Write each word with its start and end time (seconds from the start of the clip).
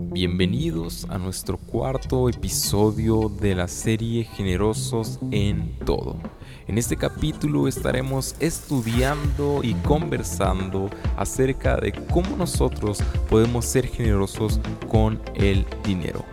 Bienvenidos 0.00 1.06
a 1.10 1.18
nuestro 1.18 1.58
cuarto 1.58 2.28
episodio 2.28 3.28
de 3.28 3.54
la 3.54 3.66
serie 3.66 4.24
Generosos 4.24 5.18
en 5.32 5.76
Todo. 5.84 6.16
En 6.68 6.78
este 6.78 6.96
capítulo 6.96 7.66
estaremos 7.66 8.36
estudiando 8.38 9.60
y 9.64 9.74
conversando 9.74 10.88
acerca 11.16 11.76
de 11.76 11.92
cómo 11.92 12.36
nosotros 12.36 12.98
podemos 13.28 13.64
ser 13.64 13.88
generosos 13.88 14.60
con 14.88 15.20
el 15.34 15.66
dinero. 15.84 16.24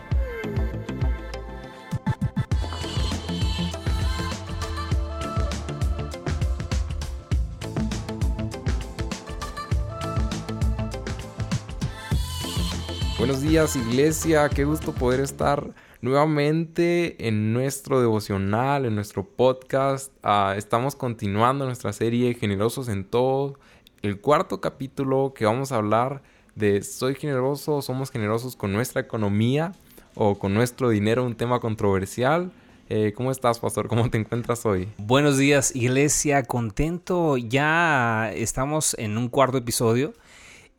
Días 13.55 13.77
iglesia, 13.77 14.49
qué 14.49 14.65
gusto 14.65 14.91
poder 14.91 15.21
estar 15.21 15.73
nuevamente 16.01 17.25
en 17.25 17.53
nuestro 17.53 18.01
devocional, 18.01 18.85
en 18.85 18.95
nuestro 18.95 19.23
podcast. 19.23 20.11
Ah, 20.23 20.55
estamos 20.57 20.97
continuando 20.97 21.63
nuestra 21.63 21.93
serie 21.93 22.33
Generosos 22.33 22.89
en 22.89 23.05
todo. 23.05 23.57
El 24.01 24.19
cuarto 24.19 24.59
capítulo 24.59 25.33
que 25.33 25.45
vamos 25.45 25.71
a 25.71 25.77
hablar 25.77 26.21
de 26.55 26.83
soy 26.83 27.15
generoso, 27.15 27.81
somos 27.81 28.11
generosos 28.11 28.57
con 28.57 28.73
nuestra 28.73 28.99
economía 28.99 29.71
o 30.15 30.37
con 30.37 30.53
nuestro 30.53 30.89
dinero, 30.89 31.23
un 31.23 31.35
tema 31.35 31.61
controversial. 31.61 32.51
Eh, 32.89 33.13
¿Cómo 33.15 33.31
estás, 33.31 33.59
pastor? 33.59 33.87
¿Cómo 33.87 34.09
te 34.09 34.17
encuentras 34.17 34.65
hoy? 34.65 34.89
Buenos 34.97 35.37
días, 35.37 35.73
iglesia. 35.73 36.43
Contento. 36.43 37.37
Ya 37.37 38.33
estamos 38.33 38.97
en 38.99 39.17
un 39.17 39.29
cuarto 39.29 39.57
episodio. 39.57 40.13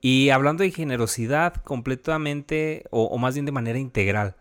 Y 0.00 0.30
hablando 0.30 0.62
de 0.62 0.70
generosidad 0.70 1.54
completamente, 1.54 2.84
o, 2.90 3.16
más 3.18 3.34
bien 3.34 3.46
de 3.46 3.52
manera 3.52 3.78
integral, 3.78 4.36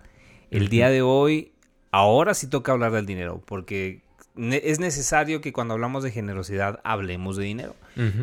el 0.52 0.70
día 0.70 0.90
de 0.90 1.02
hoy, 1.02 1.54
ahora 1.91 2.34
sí 2.34 2.48
toca 2.48 2.71
hablar 2.71 2.91
del 2.91 3.05
dinero, 3.05 3.41
porque 3.46 4.02
es 4.38 4.80
necesario 4.80 5.41
que 5.41 5.54
cuando 5.54 5.74
hablamos 5.74 6.04
de 6.04 6.12
generosidad 6.12 6.82
hablemos 6.84 7.38
de 7.38 7.46
dinero, 7.46 7.76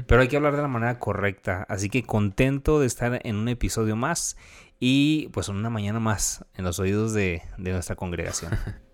pero 0.06 0.20
hay 0.20 0.28
que 0.28 0.36
hablar 0.36 0.56
de 0.56 0.62
la 0.62 0.68
manera 0.68 0.98
correcta. 0.98 1.66
Así 1.68 1.88
que 1.88 2.04
contento 2.04 2.80
de 2.80 2.86
estar 2.86 3.20
en 3.24 3.36
un 3.36 3.48
episodio 3.48 3.96
más 3.96 4.36
y 4.78 5.28
pues 5.32 5.48
una 5.48 5.70
mañana 5.70 6.00
más 6.00 6.44
en 6.54 6.64
los 6.64 6.78
oídos 6.78 7.14
de, 7.14 7.42
de 7.56 7.72
nuestra 7.72 7.96
congregación. 7.96 8.52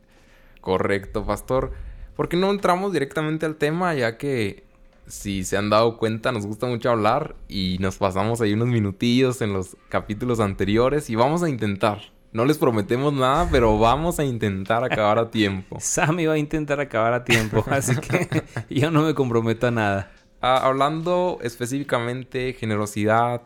Correcto, 0.61 1.25
pastor. 1.25 1.73
¿Por 2.15 2.29
qué 2.29 2.37
no 2.37 2.51
entramos 2.51 2.93
directamente 2.93 3.47
al 3.47 3.57
tema 3.57 3.95
ya 3.95 4.19
que 4.19 4.68
si 5.09 5.45
se 5.45 5.57
han 5.57 5.71
dado 5.71 5.97
cuenta, 5.97 6.33
nos 6.33 6.47
gusta 6.47 6.67
mucho 6.67 6.91
hablar 6.91 7.35
y 7.49 7.79
nos 7.81 7.97
pasamos 7.97 8.41
ahí 8.41 8.53
unos 8.53 8.69
minutillos 8.69 9.43
en 9.43 9.53
los 9.53 9.77
capítulos 9.89 10.41
anteriores 10.41 11.11
y 11.11 11.17
vamos 11.17 11.43
a 11.43 11.49
intentar. 11.49 12.01
No 12.31 12.45
les 12.45 12.59
prometemos 12.59 13.13
nada, 13.13 13.49
pero 13.51 13.79
vamos 13.79 14.19
a 14.19 14.25
intentar 14.25 14.85
acabar 14.85 15.19
a 15.19 15.31
tiempo. 15.31 15.79
Sammy 15.81 16.27
va 16.27 16.35
a 16.35 16.39
intentar 16.39 16.79
acabar 16.79 17.15
a 17.15 17.25
tiempo, 17.25 17.65
así 17.71 17.97
que 17.97 18.45
yo 18.71 18.91
no 18.91 19.03
me 19.03 19.15
comprometo 19.15 19.67
a 19.67 19.71
nada. 19.71 20.13
Ah, 20.41 20.59
hablando 20.59 21.39
específicamente 21.43 22.53
generosidad, 22.53 23.43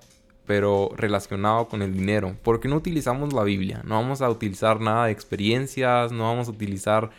pero 0.46 0.90
relacionado 0.96 1.68
con 1.68 1.80
el 1.80 1.94
dinero, 1.94 2.36
porque 2.42 2.68
no 2.68 2.76
utilizamos 2.76 3.32
la 3.32 3.44
Biblia, 3.44 3.82
no 3.84 3.94
vamos 3.94 4.20
a 4.20 4.28
utilizar 4.28 4.80
nada 4.80 5.06
de 5.06 5.12
experiencias, 5.12 6.12
no 6.12 6.24
vamos 6.24 6.48
a 6.48 6.50
utilizar 6.50 7.10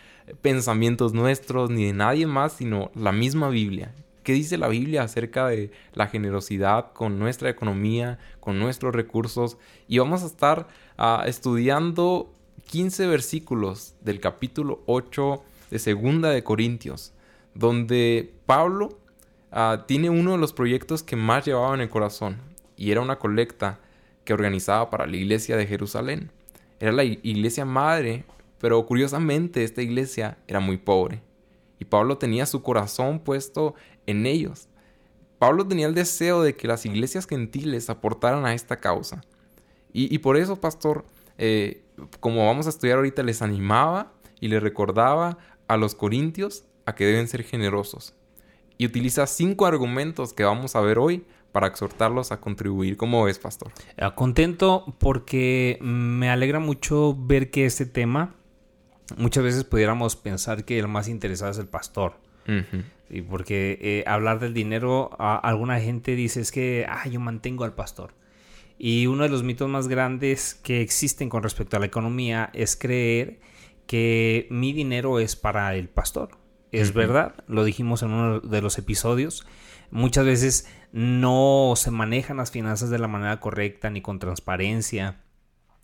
pensamientos 0.42 1.14
nuestros 1.14 1.70
ni 1.70 1.86
de 1.86 1.94
nadie 1.94 2.28
más, 2.28 2.54
sino 2.54 2.92
la 2.96 3.12
misma 3.12 3.50
Biblia. 3.50 3.94
¿Qué 4.24 4.32
dice 4.32 4.58
la 4.58 4.70
Biblia 4.70 5.04
acerca 5.04 5.48
de 5.48 5.72
la 5.94 6.08
generosidad 6.08 6.94
con 6.94 7.20
nuestra 7.20 7.50
economía, 7.50 8.20
con 8.40 8.58
nuestros 8.58 8.96
recursos? 8.96 9.58
Y 9.90 10.00
vamos 10.00 10.24
a 10.24 10.28
estar 10.28 10.68
ah, 10.98 11.26
estudiando 11.28 12.34
15 12.68 13.08
versículos 13.08 13.96
del 14.02 14.22
capítulo 14.22 14.82
8 14.86 15.44
de 15.72 15.80
Segunda 15.80 16.30
de 16.30 16.42
Corintios, 16.42 17.12
donde 17.54 18.34
Pablo 18.46 18.98
ah, 19.52 19.84
tiene 19.88 20.10
uno 20.10 20.32
de 20.32 20.38
los 20.38 20.54
proyectos 20.54 21.04
que 21.04 21.18
más 21.18 21.46
llevaba 21.46 21.76
en 21.76 21.82
el 21.82 21.90
corazón, 21.90 22.38
y 22.78 22.92
era 22.92 23.02
una 23.02 23.20
colecta 23.20 23.82
que 24.24 24.34
organizaba 24.34 24.90
para 24.90 25.06
la 25.06 25.18
iglesia 25.18 25.58
de 25.58 25.68
Jerusalén. 25.68 26.32
Era 26.80 26.94
la 26.94 27.04
iglesia 27.04 27.66
madre, 27.66 28.24
pero 28.58 28.86
curiosamente 28.86 29.66
esta 29.66 29.82
iglesia 29.82 30.38
era 30.48 30.62
muy 30.62 30.78
pobre. 30.78 31.22
Y 31.84 31.86
Pablo 31.86 32.18
tenía 32.18 32.46
su 32.46 32.64
corazón 32.64 33.20
puesto 33.20 33.76
en 34.06 34.26
ellos. 34.26 34.70
Pablo 35.38 35.68
tenía 35.68 35.86
el 35.86 35.94
deseo 35.94 36.42
de 36.42 36.56
que 36.56 36.66
las 36.66 36.86
iglesias 36.86 37.28
gentiles 37.28 37.90
aportaran 37.90 38.46
a 38.46 38.54
esta 38.54 38.80
causa. 38.80 39.22
Y, 39.92 40.18
por 40.20 40.38
eso, 40.38 40.56
pastor, 40.62 41.04
eh, 41.38 41.84
como 42.22 42.46
vamos 42.48 42.68
a 42.68 42.70
estudiar 42.70 43.00
ahorita, 43.00 43.22
les 43.22 43.42
animaba 43.42 44.14
y 44.40 44.48
les 44.48 44.64
recordaba 44.64 45.38
a 45.68 45.76
los 45.76 45.94
corintios 45.94 46.64
a 46.86 46.96
que 46.96 47.06
deben 47.06 47.28
ser 47.28 47.44
generosos. 47.44 48.16
Y 48.78 48.86
utiliza 48.86 49.28
cinco 49.28 49.66
argumentos 49.66 50.32
que 50.32 50.46
vamos 50.46 50.78
a 50.78 50.82
ver 50.82 50.98
hoy 51.00 51.26
para 51.52 51.68
exhortarlos 51.68 52.32
a 52.32 52.40
contribuir. 52.40 52.96
¿Cómo 52.96 53.26
ves, 53.26 53.40
pastor? 53.40 53.74
Ah, 53.98 54.16
contento 54.16 54.96
porque 55.00 55.78
me 55.82 56.30
alegra 56.30 56.60
mucho 56.60 57.14
ver 57.20 57.52
que 57.52 57.66
este 57.66 57.86
tema, 57.86 58.36
muchas 59.18 59.44
veces 59.44 59.64
pudiéramos 59.64 60.16
pensar 60.16 60.66
que 60.66 60.80
el 60.80 60.88
más 60.88 61.08
interesado 61.08 61.52
es 61.52 61.58
el 61.58 61.68
pastor. 61.68 62.16
Y 63.10 63.22
porque 63.22 63.78
eh, 63.82 64.04
hablar 64.06 64.40
del 64.40 64.54
dinero, 64.54 65.12
alguna 65.20 65.80
gente 65.80 66.16
dice 66.16 66.42
es 66.42 66.52
que 66.52 66.86
ah, 66.90 67.08
yo 67.08 67.20
mantengo 67.20 67.64
al 67.64 67.74
pastor. 67.74 68.14
Y 68.78 69.08
uno 69.08 69.24
de 69.24 69.30
los 69.30 69.44
mitos 69.44 69.70
más 69.70 69.88
grandes 69.88 70.56
que 70.56 70.82
existen 70.82 71.30
con 71.30 71.44
respecto 71.44 71.78
a 71.78 71.80
la 71.80 71.86
economía 71.86 72.50
es 72.54 72.76
creer 72.76 73.40
que 73.88 74.48
mi 74.50 74.74
dinero 74.74 75.20
es 75.20 75.36
para 75.36 75.76
el 75.76 75.90
pastor. 75.90 76.38
Es 76.72 76.94
verdad, 76.94 77.36
lo 77.48 77.64
dijimos 77.64 78.02
en 78.02 78.12
uno 78.12 78.40
de 78.40 78.62
los 78.62 78.80
episodios. 78.80 79.46
Muchas 79.92 80.26
veces 80.26 80.68
no 80.92 81.74
se 81.76 81.92
manejan 81.92 82.38
las 82.38 82.50
finanzas 82.50 82.90
de 82.90 82.98
la 82.98 83.08
manera 83.08 83.40
correcta 83.40 83.92
ni 83.92 84.02
con 84.02 84.18
transparencia. 84.18 85.22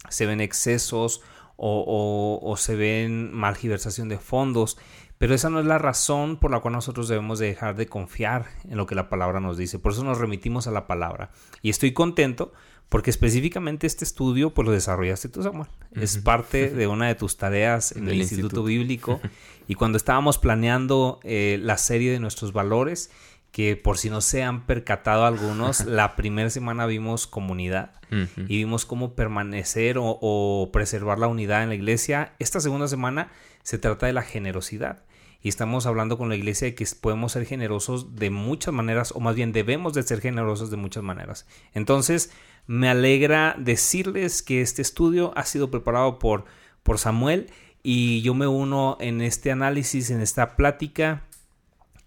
Se 0.10 0.26
ven 0.26 0.42
excesos 0.42 1.22
o, 1.60 2.40
o 2.42 2.58
se 2.58 2.76
ven 2.76 3.34
malgiversación 3.34 4.10
de 4.10 4.18
fondos. 4.18 4.78
Pero 5.20 5.36
esa 5.36 5.50
no 5.50 5.60
es 5.60 5.66
la 5.66 5.78
razón 5.78 6.38
por 6.38 6.50
la 6.50 6.62
cual 6.62 6.74
nosotros 6.74 7.10
debemos 7.10 7.40
dejar 7.40 7.76
de 7.76 7.88
confiar 7.88 8.46
en 8.70 8.78
lo 8.78 8.86
que 8.86 8.96
la 8.96 9.10
palabra 9.10 9.42
nos 9.42 9.58
dice. 9.58 9.78
Por 9.78 9.92
eso 9.92 10.04
nos 10.06 10.18
remitimos 10.18 10.66
a 10.66 10.72
la 10.72 10.88
palabra. 10.88 11.32
Y 11.62 11.70
estoy 11.70 11.92
contento 11.92 12.54
porque 12.88 13.12
específicamente 13.12 13.86
este 13.86 14.04
estudio 14.04 14.52
pues 14.52 14.66
lo 14.66 14.72
desarrollaste 14.72 15.28
tú, 15.28 15.44
Samuel. 15.44 15.70
Es 15.92 16.18
parte 16.18 16.70
de 16.74 16.88
una 16.88 17.08
de 17.08 17.16
tus 17.16 17.38
tareas 17.38 17.92
en 17.92 18.08
el 18.08 18.16
Instituto, 18.16 18.64
Bíblico. 18.64 19.20
y 19.68 19.76
cuando 19.76 19.98
estábamos 19.98 20.38
planeando 20.38 21.20
eh, 21.24 21.60
la 21.62 21.78
serie 21.78 22.12
de 22.12 22.20
nuestros 22.20 22.54
valores, 22.54 23.12
que 23.52 23.76
por 23.76 23.98
si 23.98 24.10
no 24.10 24.22
se 24.22 24.44
han 24.44 24.66
percatado 24.66 25.26
algunos, 25.26 25.86
la 25.86 26.16
primera 26.16 26.50
semana 26.50 26.86
vimos 26.86 27.28
comunidad 27.28 27.92
y 28.48 28.58
vimos 28.58 28.88
cómo 28.88 29.14
permanecer 29.14 29.98
o, 30.00 30.70
preservar 30.74 31.20
la 31.20 31.28
unidad 31.28 31.62
en 31.62 31.70
la 31.70 31.76
iglesia. 31.76 32.34
Esta 32.40 32.60
segunda 32.60 32.88
semana 32.88 33.30
se 33.62 33.78
trata 33.78 34.08
de 34.08 34.14
la 34.14 34.24
generosidad 34.24 35.04
y 35.42 35.50
estamos 35.50 35.86
hablando 35.86 36.18
con 36.18 36.28
la 36.28 36.36
iglesia 36.36 36.68
de 36.68 36.76
que 36.76 36.88
podemos 37.00 37.34
ser 37.34 37.46
generosos 37.46 38.16
de 38.16 38.32
muchas 38.32 38.74
maneras, 38.74 39.14
o 39.16 39.20
más 39.20 39.36
bien 39.36 39.52
debemos 39.52 39.94
de 39.94 40.04
ser 40.04 40.22
generosos 40.22 40.72
de 40.72 40.78
muchas 40.78 41.04
maneras. 41.04 41.46
Entonces, 41.74 42.32
me 42.66 42.90
alegra 42.90 43.56
decirles 43.58 44.42
que 44.42 44.62
este 44.62 44.82
estudio 44.82 45.32
ha 45.36 45.44
sido 45.46 45.70
preparado 45.72 46.20
por, 46.20 46.46
por 46.84 46.98
Samuel 46.98 47.52
y 47.84 48.22
yo 48.22 48.34
me 48.34 48.48
uno 48.48 48.98
en 49.00 49.22
este 49.22 49.52
análisis, 49.52 50.10
en 50.10 50.20
esta 50.20 50.56
plática, 50.56 51.24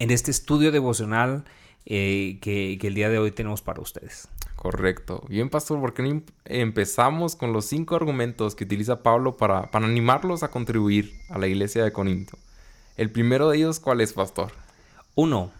en 0.02 0.10
este 0.10 0.32
estudio 0.32 0.72
devocional 0.72 1.44
eh, 1.86 2.38
que, 2.42 2.76
que 2.80 2.88
el 2.88 2.94
día 2.94 3.08
de 3.08 3.18
hoy 3.18 3.30
tenemos 3.30 3.62
para 3.62 3.80
ustedes. 3.80 4.26
Correcto. 4.56 5.22
Bien, 5.28 5.48
pastor, 5.48 5.80
¿por 5.80 5.94
qué 5.94 6.02
no 6.02 6.22
empezamos 6.44 7.36
con 7.36 7.52
los 7.52 7.66
cinco 7.66 7.94
argumentos 7.94 8.56
que 8.56 8.64
utiliza 8.64 9.04
Pablo 9.04 9.36
para, 9.36 9.70
para 9.70 9.86
animarlos 9.86 10.42
a 10.42 10.50
contribuir 10.50 11.12
a 11.30 11.38
la 11.38 11.46
iglesia 11.46 11.84
de 11.84 11.92
Corinto? 11.92 12.36
El 12.96 13.10
primero 13.12 13.48
de 13.48 13.58
ellos, 13.58 13.78
¿cuál 13.78 14.00
es, 14.00 14.12
pastor? 14.12 14.50
Uno, 15.14 15.52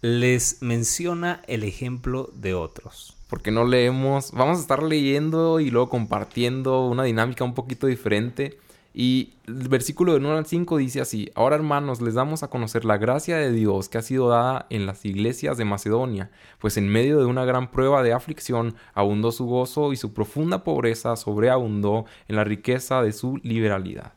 les 0.00 0.62
menciona 0.62 1.42
el 1.46 1.62
ejemplo 1.62 2.30
de 2.34 2.54
otros. 2.54 3.16
Porque 3.28 3.52
no 3.52 3.64
leemos, 3.64 4.32
vamos 4.32 4.58
a 4.58 4.62
estar 4.62 4.82
leyendo 4.82 5.60
y 5.60 5.70
luego 5.70 5.90
compartiendo 5.90 6.86
una 6.86 7.04
dinámica 7.04 7.44
un 7.44 7.54
poquito 7.54 7.86
diferente. 7.86 8.58
Y 8.98 9.34
el 9.46 9.68
versículo 9.68 10.12
de 10.12 10.20
1 10.20 10.38
al 10.38 10.46
5 10.46 10.78
dice 10.78 11.02
así, 11.02 11.30
ahora 11.34 11.56
hermanos, 11.56 12.00
les 12.00 12.14
damos 12.14 12.42
a 12.42 12.48
conocer 12.48 12.86
la 12.86 12.96
gracia 12.96 13.36
de 13.36 13.52
Dios 13.52 13.90
que 13.90 13.98
ha 13.98 14.02
sido 14.02 14.30
dada 14.30 14.64
en 14.70 14.86
las 14.86 15.04
iglesias 15.04 15.58
de 15.58 15.66
Macedonia, 15.66 16.30
pues 16.60 16.78
en 16.78 16.88
medio 16.88 17.18
de 17.18 17.26
una 17.26 17.44
gran 17.44 17.70
prueba 17.70 18.02
de 18.02 18.14
aflicción 18.14 18.74
abundó 18.94 19.32
su 19.32 19.44
gozo 19.44 19.92
y 19.92 19.96
su 19.96 20.14
profunda 20.14 20.64
pobreza 20.64 21.14
sobreabundó 21.16 22.06
en 22.26 22.36
la 22.36 22.44
riqueza 22.44 23.02
de 23.02 23.12
su 23.12 23.36
liberalidad. 23.42 24.14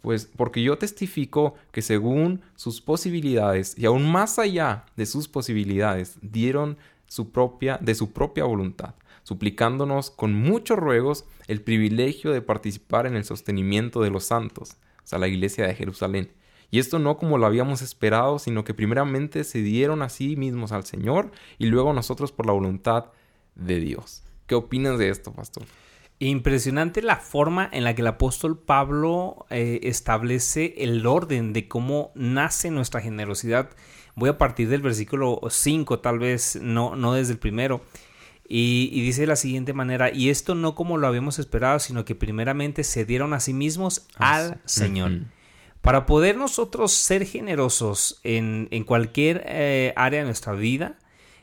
Pues 0.00 0.30
porque 0.36 0.62
yo 0.62 0.78
testifico 0.78 1.54
que 1.72 1.82
según 1.82 2.40
sus 2.54 2.80
posibilidades 2.80 3.76
y 3.76 3.86
aún 3.86 4.08
más 4.12 4.38
allá 4.38 4.84
de 4.94 5.06
sus 5.06 5.26
posibilidades 5.26 6.18
dieron 6.22 6.78
su 7.08 7.30
propia 7.30 7.78
de 7.82 7.96
su 7.96 8.12
propia 8.12 8.44
voluntad 8.44 8.94
suplicándonos 9.30 10.10
con 10.10 10.34
muchos 10.34 10.76
ruegos 10.76 11.24
el 11.46 11.62
privilegio 11.62 12.32
de 12.32 12.42
participar 12.42 13.06
en 13.06 13.14
el 13.14 13.22
sostenimiento 13.22 14.02
de 14.02 14.10
los 14.10 14.24
santos, 14.24 14.72
o 15.04 15.06
sea, 15.06 15.20
la 15.20 15.28
iglesia 15.28 15.68
de 15.68 15.74
Jerusalén. 15.76 16.32
Y 16.72 16.80
esto 16.80 16.98
no 16.98 17.16
como 17.16 17.38
lo 17.38 17.46
habíamos 17.46 17.80
esperado, 17.80 18.40
sino 18.40 18.64
que 18.64 18.74
primeramente 18.74 19.44
se 19.44 19.62
dieron 19.62 20.02
a 20.02 20.08
sí 20.08 20.34
mismos 20.34 20.72
al 20.72 20.84
Señor 20.84 21.30
y 21.58 21.66
luego 21.66 21.92
nosotros 21.92 22.32
por 22.32 22.46
la 22.46 22.54
voluntad 22.54 23.12
de 23.54 23.78
Dios. 23.78 24.24
¿Qué 24.48 24.56
opinas 24.56 24.98
de 24.98 25.10
esto, 25.10 25.32
pastor? 25.32 25.62
Impresionante 26.18 27.00
la 27.00 27.14
forma 27.14 27.68
en 27.70 27.84
la 27.84 27.94
que 27.94 28.02
el 28.02 28.08
apóstol 28.08 28.58
Pablo 28.58 29.46
eh, 29.50 29.78
establece 29.84 30.74
el 30.78 31.06
orden 31.06 31.52
de 31.52 31.68
cómo 31.68 32.10
nace 32.16 32.72
nuestra 32.72 33.00
generosidad. 33.00 33.70
Voy 34.16 34.28
a 34.28 34.38
partir 34.38 34.68
del 34.68 34.82
versículo 34.82 35.40
5, 35.48 36.00
tal 36.00 36.18
vez 36.18 36.58
no, 36.60 36.96
no 36.96 37.12
desde 37.12 37.34
el 37.34 37.38
primero. 37.38 37.80
Y, 38.52 39.00
dice 39.02 39.20
de 39.20 39.26
la 39.28 39.36
siguiente 39.36 39.72
manera, 39.72 40.12
y 40.12 40.28
esto 40.28 40.56
no 40.56 40.74
como 40.74 40.98
lo 40.98 41.06
habíamos 41.06 41.38
esperado, 41.38 41.78
sino 41.78 42.04
que 42.04 42.16
primeramente 42.16 42.82
se 42.82 43.04
dieron 43.04 43.32
a 43.32 43.38
sí 43.38 43.54
mismos 43.54 44.08
al 44.16 44.60
Señor. 44.64 45.20
Para 45.82 46.04
poder 46.04 46.36
nosotros 46.36 46.90
ser 46.92 47.24
generosos 47.26 48.20
en, 48.24 48.66
cualquier 48.84 49.44
eh, 49.46 49.92
área 49.94 50.18
de 50.18 50.26
nuestra 50.26 50.52
vida, 50.54 50.98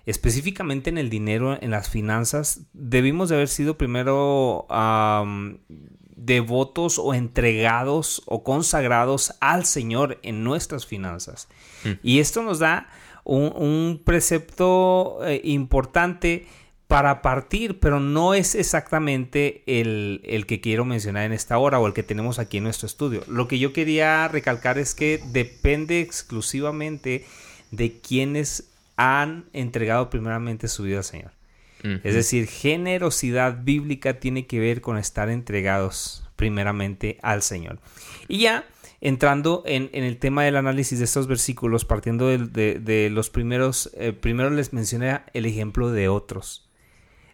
específicamente 0.06 0.90
en 0.90 0.98
el 0.98 1.10
dinero, 1.10 1.58
en 1.62 1.72
las 1.72 1.90
finanzas, 1.90 2.64
debimos 2.74 3.30
de 3.30 3.36
haber 3.36 3.48
sido 3.48 3.78
primero 3.78 4.68
devotos 6.18 7.00
o 7.00 7.14
entregados 7.14 8.22
o 8.26 8.44
consagrados 8.44 9.34
al 9.40 9.64
Señor 9.64 10.20
en 10.24 10.44
nuestras 10.44 10.86
finanzas. 10.86 11.48
Mm. 11.86 11.92
Y 12.04 12.20
esto 12.20 12.44
nos 12.44 12.60
da 12.60 12.90
un, 13.28 14.02
precepto 14.04 15.20
eh, 15.26 15.42
importante 15.44 16.48
para 16.88 17.22
partir, 17.22 17.80
pero 17.80 18.00
no 18.00 18.34
es 18.34 18.56
exactamente 18.56 19.64
el, 19.68 20.22
el, 20.24 20.46
que 20.46 20.62
quiero 20.62 20.86
mencionar 20.86 21.26
en 21.26 21.34
esta 21.34 21.58
hora 21.58 21.80
o 21.80 21.88
el 21.88 21.94
que 21.94 22.04
tenemos 22.04 22.40
aquí 22.40 22.58
en 22.58 22.64
nuestro 22.64 22.86
estudio. 22.86 23.24
Lo 23.28 23.48
que 23.48 23.60
yo 23.60 23.74
quería 23.74 24.28
recalcar 24.30 24.78
es 24.78 24.96
que 24.96 25.22
depende 25.32 26.00
exclusivamente 26.00 27.26
de 27.72 28.00
quienes 28.00 28.70
han 28.96 29.46
entregado 29.54 30.10
primeramente 30.10 30.68
su 30.68 30.84
vida 30.84 30.98
al 30.98 31.04
Señor. 31.04 31.32
Es 32.04 32.16
decir, 32.16 32.48
generosidad 32.48 33.64
bíblica 33.64 34.20
tiene 34.20 34.46
que 34.46 34.60
ver 34.60 34.82
con 34.82 34.98
estar 34.98 35.30
entregados 35.30 36.28
primeramente 36.36 37.18
al 37.22 37.44
Señor. 37.44 37.80
Y 38.28 38.40
ya 38.40 38.66
entrando 39.00 39.64
en, 39.66 39.90
el 39.94 40.18
tema 40.18 40.44
del 40.44 40.58
análisis 40.58 41.00
de 41.00 41.06
estos 41.06 41.28
versículos, 41.28 41.86
partiendo 41.86 42.28
de, 42.28 43.10
los 43.12 43.30
primeros, 43.30 43.92
eh, 43.94 44.12
primero 44.12 44.50
les 44.50 44.74
mencioné 44.74 45.22
el 45.34 45.46
ejemplo 45.46 45.92
de 45.92 46.10
otros. 46.10 46.67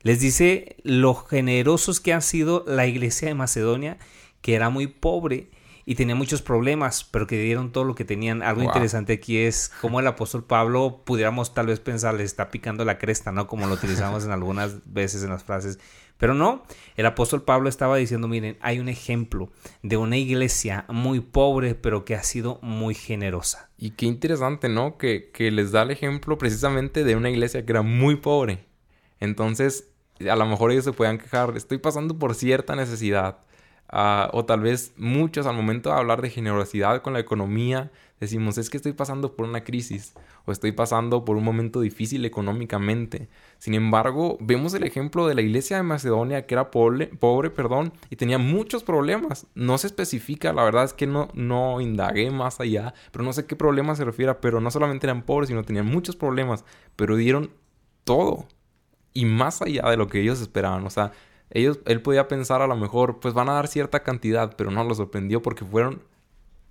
Les 0.04 0.20
dice 0.20 0.76
lo 0.84 1.16
generosos 1.16 2.02
que 2.02 2.14
han 2.14 2.22
sido 2.22 2.66
la 2.68 2.86
iglesia 2.86 3.30
de 3.30 3.36
Macedonia, 3.36 3.98
que 4.42 4.54
era 4.54 4.70
muy 4.70 4.88
pobre 4.88 5.50
y 5.86 5.96
tenía 5.96 6.14
muchos 6.14 6.42
problemas, 6.42 7.06
pero 7.06 7.26
que 7.26 7.42
dieron 7.42 7.72
todo 7.72 7.86
lo 7.86 7.96
que 7.96 8.04
tenían. 8.04 8.42
Algo 8.42 8.64
interesante 8.64 9.14
aquí 9.14 9.38
es 9.38 9.72
cómo 9.82 10.02
el 10.02 10.08
apóstol 10.08 10.44
Pablo, 10.44 11.02
pudiéramos 11.06 11.54
tal 11.54 11.68
vez 11.68 11.80
pensar, 11.80 12.16
le 12.16 12.24
está 12.24 12.52
picando 12.52 12.84
la 12.84 12.98
cresta, 12.98 13.32
¿no? 13.32 13.48
Como 13.48 13.66
lo 13.66 13.74
utilizamos 13.76 14.26
en 14.26 14.32
algunas 14.32 14.80
veces 14.86 15.24
en 15.24 15.30
las 15.30 15.46
frases. 15.46 15.80
Pero 16.18 16.34
no, 16.34 16.64
el 16.96 17.06
apóstol 17.06 17.44
Pablo 17.44 17.70
estaba 17.70 17.98
diciendo, 17.98 18.28
miren, 18.28 18.58
hay 18.62 18.80
un 18.80 18.90
ejemplo 18.90 19.52
de 19.82 19.98
una 19.98 20.18
iglesia 20.18 20.86
muy 20.90 21.22
pobre, 21.22 21.76
pero 21.76 22.06
que 22.06 22.16
ha 22.16 22.24
sido 22.24 22.60
muy 22.62 22.94
generosa. 22.94 23.70
Y 23.78 23.92
qué 23.92 24.06
interesante, 24.06 24.68
¿no? 24.68 24.98
Que, 24.98 25.32
que 25.34 25.50
les 25.50 25.72
da 25.72 25.84
el 25.84 25.92
ejemplo 25.92 26.38
precisamente 26.38 27.06
de 27.06 27.16
una 27.16 27.30
iglesia 27.30 27.66
que 27.66 27.72
era 27.72 27.82
muy 27.82 28.18
pobre. 28.18 28.66
Entonces, 29.20 29.93
a 30.20 30.36
lo 30.36 30.46
mejor 30.46 30.72
ellos 30.72 30.86
se 30.86 30.94
puedan 30.94 31.18
quejar, 31.18 31.56
estoy 31.56 31.78
pasando 31.78 32.18
por 32.18 32.36
cierta 32.36 32.76
necesidad. 32.76 33.40
Ah, 33.96 34.32
o 34.34 34.44
tal 34.44 34.62
vez 34.62 34.94
muchos 34.98 35.46
al 35.46 35.56
momento 35.56 35.90
de 35.90 35.96
hablar 35.98 36.20
de 36.22 36.32
generosidad 36.32 37.04
con 37.04 37.14
la 37.14 37.20
economía, 37.20 37.92
decimos, 38.20 38.58
es 38.58 38.72
que 38.72 38.78
estoy 38.78 38.94
pasando 38.94 39.36
por 39.36 39.46
una 39.48 39.64
crisis 39.64 40.16
o 40.46 40.52
estoy 40.52 40.72
pasando 40.72 41.24
por 41.24 41.38
un 41.38 41.44
momento 41.44 41.80
difícil 41.80 42.26
económicamente. 42.26 43.30
Sin 43.60 43.76
embargo, 43.76 44.38
vemos 44.42 44.74
el 44.74 44.84
ejemplo 44.84 45.28
de 45.28 45.36
la 45.36 45.44
iglesia 45.44 45.78
de 45.78 45.84
Macedonia 45.84 46.48
que 46.48 46.56
era 46.56 46.72
pobre, 46.72 47.06
pobre 47.06 47.52
perdón, 47.52 47.94
y 48.10 48.16
tenía 48.16 48.40
muchos 48.40 48.84
problemas. 48.84 49.46
No 49.54 49.78
se 49.78 49.88
especifica, 49.88 50.54
la 50.54 50.64
verdad 50.64 50.86
es 50.86 50.94
que 50.94 51.06
no, 51.06 51.28
no 51.36 51.80
indagué 51.80 52.32
más 52.32 52.60
allá, 52.60 52.96
pero 53.12 53.24
no 53.24 53.32
sé 53.32 53.46
qué 53.46 53.56
problema 53.56 53.96
se 53.96 54.06
refiere, 54.06 54.34
pero 54.36 54.60
no 54.60 54.72
solamente 54.72 55.06
eran 55.06 55.22
pobres, 55.22 55.50
sino 55.50 55.64
tenían 55.64 55.86
muchos 55.86 56.16
problemas, 56.16 56.66
pero 56.96 57.16
dieron 57.16 57.52
todo 58.06 58.48
y 59.14 59.26
más 59.26 59.62
allá 59.62 59.90
de 59.90 59.98
lo 59.98 60.08
que 60.08 60.22
ellos 60.22 60.42
esperaban. 60.42 60.86
O 60.86 60.90
sea, 60.90 61.12
ellos, 61.52 61.80
él 61.86 62.02
podía 62.02 62.28
pensar 62.28 62.62
a 62.62 62.68
lo 62.68 62.76
mejor, 62.76 63.20
pues 63.20 63.34
van 63.34 63.50
a 63.50 63.54
dar 63.54 63.68
cierta 63.68 64.04
cantidad, 64.04 64.56
pero 64.56 64.72
no 64.72 64.84
lo 64.84 64.96
sorprendió 64.96 65.42
porque 65.42 65.66
fueron 65.66 66.02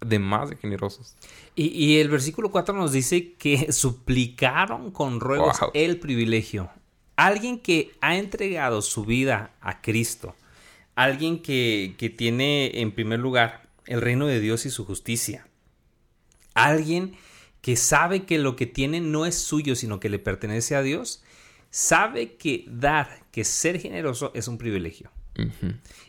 de 0.00 0.18
más 0.18 0.50
de 0.50 0.56
generosos. 0.56 1.16
Y, 1.54 1.98
el 1.98 2.08
versículo 2.08 2.50
4 2.50 2.74
nos 2.74 2.92
dice 2.92 3.34
que 3.34 3.72
suplicaron 3.72 4.90
con 4.90 5.20
ruegos 5.20 5.58
el 5.74 5.98
privilegio. 5.98 6.70
Alguien 7.16 7.60
que 7.60 7.92
ha 8.00 8.16
entregado 8.16 8.82
su 8.82 9.04
vida 9.04 9.52
a 9.60 9.80
Cristo, 9.82 10.34
alguien 10.94 11.40
que, 11.40 11.94
que 11.98 12.10
tiene 12.10 12.80
en 12.80 12.92
primer 12.92 13.20
lugar 13.20 13.68
el 13.86 14.00
reino 14.00 14.26
de 14.26 14.40
Dios 14.40 14.66
y 14.66 14.70
su 14.70 14.84
justicia, 14.84 15.46
alguien 16.54 17.14
que 17.60 17.76
sabe 17.76 18.24
que 18.24 18.38
lo 18.38 18.56
que 18.56 18.66
tiene 18.66 19.00
no 19.00 19.26
es 19.26 19.36
suyo, 19.36 19.76
sino 19.76 20.00
que 20.00 20.08
le 20.08 20.18
pertenece 20.18 20.74
a 20.74 20.82
Dios, 20.82 21.22
sabe 21.72 22.36
que 22.36 22.66
dar, 22.68 23.24
que 23.32 23.44
ser 23.44 23.80
generoso 23.80 24.30
es 24.34 24.46
un 24.46 24.58
privilegio. 24.58 25.10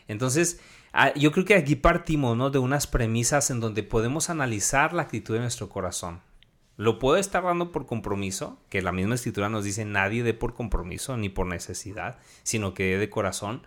Entonces, 0.06 0.60
ah, 0.92 1.12
yo 1.14 1.32
creo 1.32 1.46
que 1.46 1.54
aquí 1.54 1.74
partimos 1.74 2.36
¿no? 2.36 2.50
de 2.50 2.58
unas 2.58 2.86
premisas 2.86 3.50
en 3.50 3.60
donde 3.60 3.82
podemos 3.82 4.28
analizar 4.28 4.92
la 4.92 5.02
actitud 5.02 5.34
de 5.34 5.40
nuestro 5.40 5.70
corazón. 5.70 6.20
Lo 6.76 6.98
puedo 6.98 7.16
estar 7.16 7.42
dando 7.42 7.72
por 7.72 7.86
compromiso, 7.86 8.58
que 8.68 8.82
la 8.82 8.92
misma 8.92 9.14
escritura 9.14 9.48
nos 9.48 9.64
dice 9.64 9.86
nadie 9.86 10.22
dé 10.22 10.34
por 10.34 10.54
compromiso 10.54 11.16
ni 11.16 11.30
por 11.30 11.46
necesidad, 11.46 12.18
sino 12.42 12.74
que 12.74 12.84
dé 12.84 12.98
de 12.98 13.08
corazón. 13.08 13.62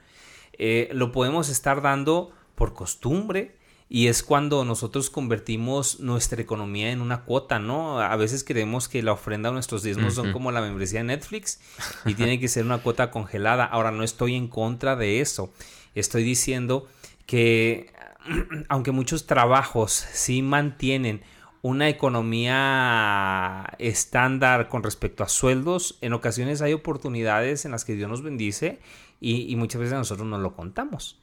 Eh, 0.53 0.89
lo 0.93 1.11
podemos 1.11 1.49
estar 1.49 1.81
dando 1.81 2.31
por 2.53 2.75
costumbre, 2.75 3.56
y 3.89 4.07
es 4.07 4.21
cuando 4.21 4.65
nosotros 4.65 5.09
convertimos 5.09 6.01
nuestra 6.01 6.41
economía 6.41 6.91
en 6.91 7.01
una 7.01 7.23
cuota, 7.23 7.57
¿no? 7.57 8.01
A 8.01 8.15
veces 8.17 8.43
creemos 8.43 8.89
que 8.89 9.01
la 9.01 9.13
ofrenda 9.13 9.49
o 9.49 9.53
nuestros 9.53 9.81
diezmos 9.81 10.15
son 10.15 10.33
como 10.33 10.51
la 10.51 10.59
membresía 10.59 10.99
de 10.99 11.05
Netflix 11.05 11.61
y 12.05 12.13
tiene 12.13 12.39
que 12.39 12.49
ser 12.49 12.65
una 12.65 12.79
cuota 12.79 13.11
congelada. 13.11 13.63
Ahora, 13.63 13.91
no 13.91 14.03
estoy 14.03 14.35
en 14.35 14.49
contra 14.49 14.97
de 14.97 15.21
eso. 15.21 15.53
Estoy 15.95 16.23
diciendo 16.23 16.87
que 17.25 17.93
aunque 18.69 18.91
muchos 18.91 19.25
trabajos 19.25 19.91
sí 19.91 20.41
mantienen 20.41 21.21
una 21.61 21.89
economía 21.89 23.73
estándar 23.79 24.69
con 24.69 24.83
respecto 24.83 25.23
a 25.23 25.29
sueldos, 25.29 25.97
en 26.01 26.13
ocasiones 26.13 26.61
hay 26.61 26.73
oportunidades 26.73 27.65
en 27.65 27.71
las 27.71 27.83
que 27.83 27.95
Dios 27.95 28.09
nos 28.09 28.21
bendice 28.21 28.79
y, 29.19 29.55
muchas 29.55 29.81
veces 29.81 29.95
nosotros 29.95 30.27
no 30.27 30.37
lo 30.37 30.55
contamos. 30.55 31.19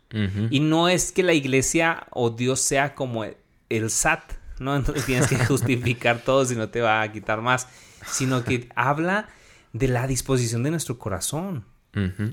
Y 0.50 0.60
no 0.60 0.88
es 0.88 1.10
que 1.10 1.22
la 1.22 1.32
iglesia 1.32 2.06
o 2.10 2.30
Dios 2.30 2.60
sea 2.60 2.94
como 2.94 3.24
el 3.24 3.90
SAT, 3.90 4.32
¿no? 4.60 4.76
Entonces 4.76 5.06
tienes 5.06 5.28
que 5.28 5.36
justificar 5.46 6.22
todo 6.22 6.44
si 6.44 6.54
no 6.54 6.68
te 6.68 6.80
va 6.80 7.02
a 7.02 7.12
quitar 7.12 7.40
más, 7.40 7.68
sino 8.06 8.44
que 8.44 8.68
habla 8.76 9.28
de 9.72 9.88
la 9.88 10.06
disposición 10.06 10.62
de 10.62 10.70
nuestro 10.70 10.98
corazón. 10.98 11.64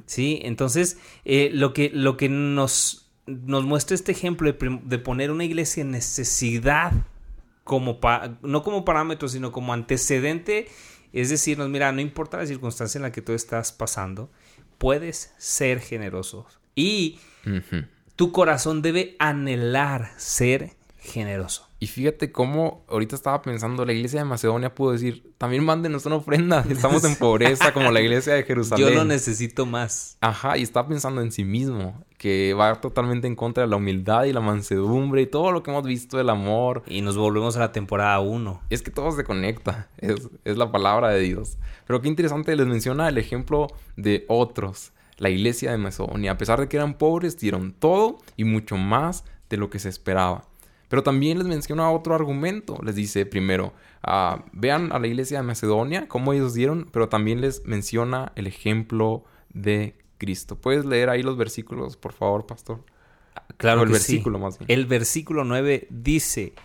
Sí, 0.08 0.40
entonces 0.42 0.98
eh, 1.24 1.52
lo, 1.54 1.72
que, 1.74 1.92
lo 1.94 2.18
que 2.18 2.30
nos, 2.30 3.12
nos 3.28 3.64
muestra 3.64 3.94
este 3.94 4.12
ejemplo 4.12 4.52
de, 4.52 4.98
poner 4.98 5.30
una 5.30 5.44
iglesia 5.44 5.82
en 5.82 5.92
necesidad, 5.92 6.92
como 7.64 8.00
no 8.42 8.64
como 8.64 8.84
parámetro, 8.86 9.28
sino 9.28 9.52
como 9.52 9.74
antecedente, 9.74 10.68
es 11.14 11.30
decirnos, 11.30 11.70
mira, 11.70 11.92
no 11.92 12.02
importa 12.02 12.38
la 12.38 12.48
circunstancia 12.48 12.98
en 12.98 13.04
la 13.04 13.12
que 13.12 13.22
tú 13.22 13.34
estás 13.34 13.72
pasando, 13.72 14.32
puedes 14.82 15.32
ser 15.38 15.80
generoso. 15.80 16.48
Y 16.74 17.20
tu 18.16 18.32
corazón 18.32 18.82
debe 18.82 19.16
anhelar 19.20 20.10
ser 20.18 20.72
generoso. 21.02 21.68
Y 21.80 21.88
fíjate 21.88 22.32
cómo 22.32 22.86
ahorita 22.88 23.16
estaba 23.16 23.42
pensando, 23.42 23.86
la 23.86 23.92
iglesia 23.92 24.20
de 24.20 24.26
Macedonia 24.26 24.76
pudo 24.76 24.92
decir, 24.92 25.34
también 25.40 25.66
mándenos 25.66 26.06
una 26.06 26.18
ofrenda, 26.18 26.64
estamos 26.70 27.04
en 27.04 27.16
pobreza 27.16 27.74
como 27.74 27.92
la 27.92 28.02
iglesia 28.02 28.36
de 28.36 28.44
Jerusalén. 28.44 28.88
Yo 28.88 28.94
no 28.94 29.04
necesito 29.04 29.66
más. 29.66 30.18
Ajá, 30.22 30.60
y 30.60 30.62
está 30.62 30.88
pensando 30.88 31.22
en 31.22 31.32
sí 31.32 31.44
mismo, 31.44 32.06
que 32.20 32.54
va 32.54 32.80
totalmente 32.80 33.26
en 33.26 33.36
contra 33.36 33.64
de 33.64 33.70
la 33.70 33.78
humildad 33.78 34.26
y 34.26 34.34
la 34.34 34.42
mansedumbre 34.42 35.24
y 35.24 35.26
todo 35.26 35.52
lo 35.52 35.64
que 35.64 35.72
hemos 35.72 35.84
visto 35.84 36.18
del 36.18 36.30
amor. 36.30 36.84
Y 36.86 37.02
nos 37.02 37.18
volvemos 37.18 37.58
a 37.58 37.62
la 37.62 37.72
temporada 37.72 38.20
1. 38.20 38.62
Es 38.70 38.84
que 38.84 38.92
todo 38.92 39.12
se 39.12 39.24
conecta, 39.24 39.90
es, 39.98 40.30
es 40.46 40.58
la 40.58 40.72
palabra 40.72 41.10
de 41.10 41.20
Dios. 41.22 41.58
Pero 41.88 42.00
qué 42.00 42.10
interesante, 42.10 42.56
les 42.56 42.68
menciona 42.68 43.10
el 43.10 43.18
ejemplo 43.18 43.68
de 43.98 44.26
otros. 44.30 44.92
La 45.18 45.32
iglesia 45.32 45.72
de 45.72 45.78
Macedonia, 45.78 46.32
a 46.32 46.38
pesar 46.38 46.60
de 46.60 46.68
que 46.68 46.78
eran 46.78 46.94
pobres, 46.94 47.40
dieron 47.40 47.74
todo 47.74 48.20
y 48.38 48.44
mucho 48.44 48.78
más 48.78 49.24
de 49.50 49.58
lo 49.58 49.72
que 49.72 49.80
se 49.80 49.90
esperaba. 49.90 50.46
Pero 50.92 51.04
también 51.04 51.38
les 51.38 51.48
menciona 51.48 51.90
otro 51.90 52.16
argumento. 52.16 52.78
Les 52.84 52.96
dice 52.96 53.26
primero, 53.26 53.72
ah, 54.04 54.44
vean 54.52 54.92
a 54.92 55.00
la 55.00 55.08
iglesia 55.08 55.38
de 55.38 55.44
Macedonia, 55.44 56.10
cómo 56.10 56.34
ellos 56.34 56.54
dieron, 56.54 56.90
pero 56.92 57.08
también 57.08 57.40
les 57.40 57.66
menciona 57.66 58.34
el 58.36 58.46
ejemplo 58.46 59.24
de 59.54 59.96
Cristo. 60.18 60.58
¿Puedes 60.58 60.84
leer 60.84 61.10
ahí 61.10 61.24
los 61.24 61.38
versículos, 61.38 61.96
por 61.96 62.12
favor, 62.12 62.46
pastor? 62.46 62.84
Claro 63.56 63.84
el 63.84 63.90
versículo 63.90 64.38
más 64.38 64.60
bien. 64.60 64.70
El 64.70 64.86
versículo 64.86 65.46
9 65.46 65.88
dice, 65.90 66.56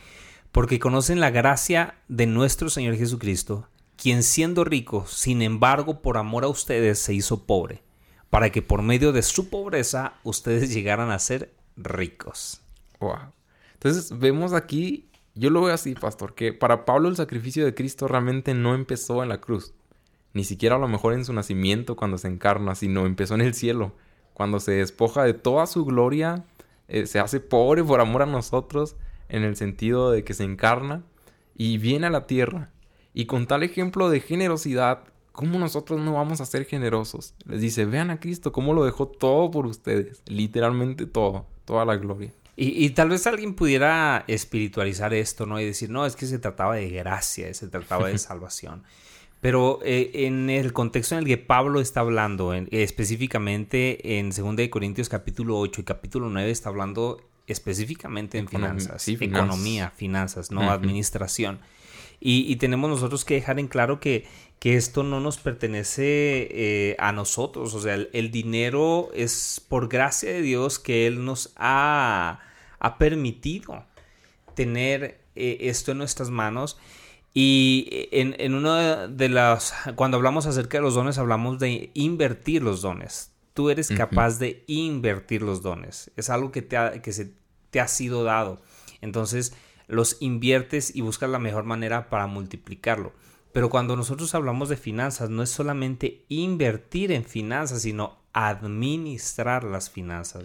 porque 0.51 0.81
conocen 0.81 1.21
la 1.21 1.31
gracia 1.31 1.95
de 2.09 2.27
nuestro 2.27 2.69
Señor 2.69 2.97
Jesucristo, 2.97 3.69
quien 3.95 4.25
siendo 4.25 4.65
rico, 4.65 5.07
sin 5.07 5.41
embargo, 5.41 6.03
por 6.03 6.17
amor 6.17 6.43
a 6.43 6.49
ustedes 6.49 6.99
se 6.99 7.15
hizo 7.15 7.47
pobre, 7.47 7.85
para 8.29 8.51
que 8.51 8.61
por 8.61 8.83
medio 8.83 9.13
de 9.13 9.23
su 9.23 9.51
pobreza 9.51 10.15
ustedes 10.25 10.75
llegaran 10.75 11.13
a 11.13 11.21
ser 11.21 11.55
ricos. 11.77 12.61
Wow. 12.99 13.36
Entonces 13.87 14.19
vemos 14.19 14.53
aquí, 14.53 15.09
yo 15.37 15.49
lo 15.49 15.63
veo 15.63 15.73
así, 15.73 15.95
pastor, 15.95 16.35
que 16.35 16.53
para 16.53 16.85
Pablo 16.85 17.09
el 17.09 17.15
sacrificio 17.15 17.65
de 17.65 17.73
Cristo 17.73 18.09
realmente 18.09 18.53
no 18.53 18.75
empezó 18.75 19.23
en 19.23 19.29
la 19.29 19.41
cruz, 19.41 19.75
ni 20.33 20.43
siquiera 20.43 20.75
a 20.75 20.81
lo 20.81 20.89
mejor 20.89 21.15
en 21.15 21.25
su 21.25 21.33
nacimiento 21.33 21.95
cuando 21.95 22.19
se 22.19 22.27
encarna, 22.27 22.75
sino 22.75 23.07
empezó 23.07 23.37
en 23.37 23.43
el 23.43 23.55
cielo, 23.55 23.93
cuando 24.35 24.59
se 24.59 24.73
despoja 24.73 25.23
de 25.23 25.35
toda 25.35 25.69
su 25.69 25.85
gloria, 25.85 26.45
eh, 26.89 27.07
se 27.07 27.21
hace 27.21 27.39
pobre 27.39 27.85
por 27.85 28.01
amor 28.01 28.23
a 28.23 28.27
nosotros, 28.27 28.97
en 29.29 29.45
el 29.45 29.55
sentido 29.55 30.11
de 30.11 30.25
que 30.25 30.35
se 30.35 30.43
encarna 30.43 31.05
y 31.55 31.79
viene 31.79 32.09
a 32.09 32.11
la 32.11 32.27
tierra. 32.27 32.73
Y 33.15 33.27
con 33.27 33.47
tal 33.47 33.63
ejemplo 33.63 34.11
de 34.11 34.19
generosidad, 34.19 35.05
¿cómo 35.31 35.61
nosotros 35.61 36.01
no 36.01 36.15
vamos 36.15 36.41
a 36.41 36.47
ser 36.47 36.65
generosos? 36.65 37.35
Les 37.45 37.61
dice, 37.61 37.85
vean 37.85 38.11
a 38.11 38.19
Cristo, 38.19 38.51
cómo 38.51 38.75
lo 38.75 38.85
dejó 38.85 39.07
todo 39.07 39.49
por 39.53 39.65
ustedes, 39.65 40.25
literalmente 40.27 41.07
todo, 41.07 41.47
toda 41.65 41.85
la 41.85 41.95
gloria. 41.95 42.33
Y, 42.59 42.89
tal 42.91 43.11
vez 43.11 43.27
alguien 43.27 43.53
pudiera 43.53 44.25
espiritualizar 44.29 45.13
esto, 45.13 45.45
¿no? 45.45 45.61
Y 45.61 45.67
decir, 45.67 45.91
no, 45.91 46.07
es 46.07 46.17
que 46.17 46.25
se 46.25 46.39
trataba 46.39 46.77
de 46.77 46.89
gracia, 46.89 47.53
se 47.53 47.69
trataba 47.69 48.09
de 48.09 48.17
salvación. 48.19 48.83
Pero 49.43 49.81
eh, 49.85 50.11
en 50.15 50.49
el 50.49 50.73
contexto 50.73 51.15
en 51.15 51.19
el 51.21 51.27
que 51.27 51.37
Pablo 51.37 51.81
está 51.81 52.01
hablando, 52.01 52.55
específicamente 52.55 54.19
en 54.19 54.31
2 54.31 54.69
Corintios 54.71 55.11
capítulo 55.11 55.59
8 55.59 55.83
y 55.83 55.85
capítulo 55.85 56.31
9, 56.31 56.51
está 56.51 56.71
hablando 56.71 57.23
específicamente 57.47 58.39
en 58.39 58.49
finanzas, 58.49 59.07
economía, 59.07 59.93
finanzas, 59.95 60.51
no 60.51 60.71
administración. 60.71 61.61
Y, 62.19 62.57
tenemos 62.57 62.89
nosotros 62.89 63.25
que 63.25 63.35
dejar 63.35 63.61
en 63.61 63.69
claro 63.69 64.01
que, 64.01 64.25
que 64.59 64.77
esto 64.77 65.03
no 65.03 65.21
nos 65.21 65.37
pertenece 65.37 66.49
eh, 66.51 66.97
a 66.99 67.13
nosotros, 67.13 67.75
o 67.75 67.81
sea, 67.81 67.95
el, 67.95 68.31
dinero 68.31 69.11
es 69.15 69.63
por 69.69 69.89
gracia 69.89 70.33
de 70.33 70.41
Dios 70.41 70.79
que 70.79 71.07
Él 71.07 71.25
nos 71.25 71.53
ha, 71.57 72.41
ha 72.79 72.99
permitido 72.99 73.85
tener 74.55 75.21
eh, 75.35 75.59
esto 75.61 75.93
en 75.93 75.99
nuestras 75.99 76.31
manos. 76.31 76.79
Y 77.35 78.09
en, 78.13 78.35
en 78.39 78.55
uno 78.55 79.09
de 79.09 79.29
las, 79.29 79.75
cuando 79.95 80.17
hablamos 80.17 80.47
acerca 80.47 80.79
de 80.79 80.83
los 80.83 80.95
dones, 80.95 81.19
hablamos 81.19 81.59
de 81.59 81.91
invertir 81.93 82.63
los 82.63 82.81
dones. 82.81 83.33
Tú 83.53 83.71
eres 83.71 83.89
capaz 83.89 84.39
de 84.39 84.65
invertir 84.67 85.43
los 85.43 85.63
dones. 85.63 86.11
Es 86.17 86.31
algo 86.31 86.51
que 86.51 86.63
te 86.63 86.77
ha, 86.77 87.03
que 87.03 87.13
se, 87.13 87.33
te 87.71 87.81
ha 87.81 87.89
sido 87.89 88.25
dado. 88.25 88.61
Entonces, 89.01 89.55
los 89.87 90.17
inviertes 90.21 90.95
y 90.95 91.01
buscas 91.01 91.31
la 91.31 91.39
mejor 91.39 91.65
manera 91.65 92.09
para 92.09 92.27
multiplicarlo. 92.27 93.13
Pero 93.53 93.71
cuando 93.71 93.97
nosotros 93.97 94.35
hablamos 94.35 94.69
de 94.69 94.77
finanzas, 94.77 95.31
no 95.31 95.43
es 95.43 95.51
solamente 95.51 96.25
invertir 96.29 97.13
en 97.13 97.25
finanzas, 97.25 97.83
sino 97.83 98.19
administrar 98.33 99.65
las 99.65 99.89
finanzas. 99.89 100.45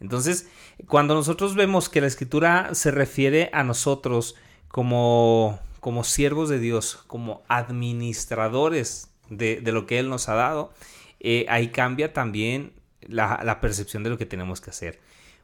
Entonces, 0.00 0.48
cuando 0.86 1.14
nosotros 1.14 1.54
vemos 1.54 1.88
que 1.88 2.00
la 2.00 2.06
escritura 2.06 2.74
se 2.74 2.90
refiere 2.90 3.50
a 3.52 3.64
nosotros 3.64 4.36
como, 4.68 5.58
como 5.80 6.04
siervos 6.04 6.48
de 6.48 6.58
Dios, 6.58 7.02
como 7.06 7.42
administradores 7.48 9.10
de, 9.28 9.60
lo 9.64 9.86
que 9.86 9.98
Él 9.98 10.08
nos 10.08 10.28
ha 10.28 10.34
dado, 10.34 10.72
eh, 11.20 11.46
ahí 11.48 11.68
cambia 11.68 12.12
también 12.12 12.72
la, 13.00 13.40
la 13.44 13.60
percepción 13.60 14.04
de 14.04 14.10
lo 14.10 14.18
que 14.18 14.26
tenemos 14.26 14.60
que 14.60 14.70
hacer. 14.70 15.00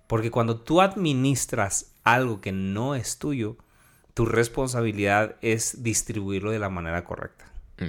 Porque 0.06 0.30
cuando 0.30 0.60
tú 0.60 0.80
administras 0.80 1.92
algo 2.04 2.40
que 2.40 2.52
no 2.52 2.94
es 2.94 3.18
tuyo, 3.18 3.56
tu 4.14 4.26
responsabilidad 4.26 5.36
es 5.42 5.82
distribuirlo 5.82 6.50
de 6.52 6.58
la 6.58 6.70
manera 6.70 7.04
correcta. 7.04 7.46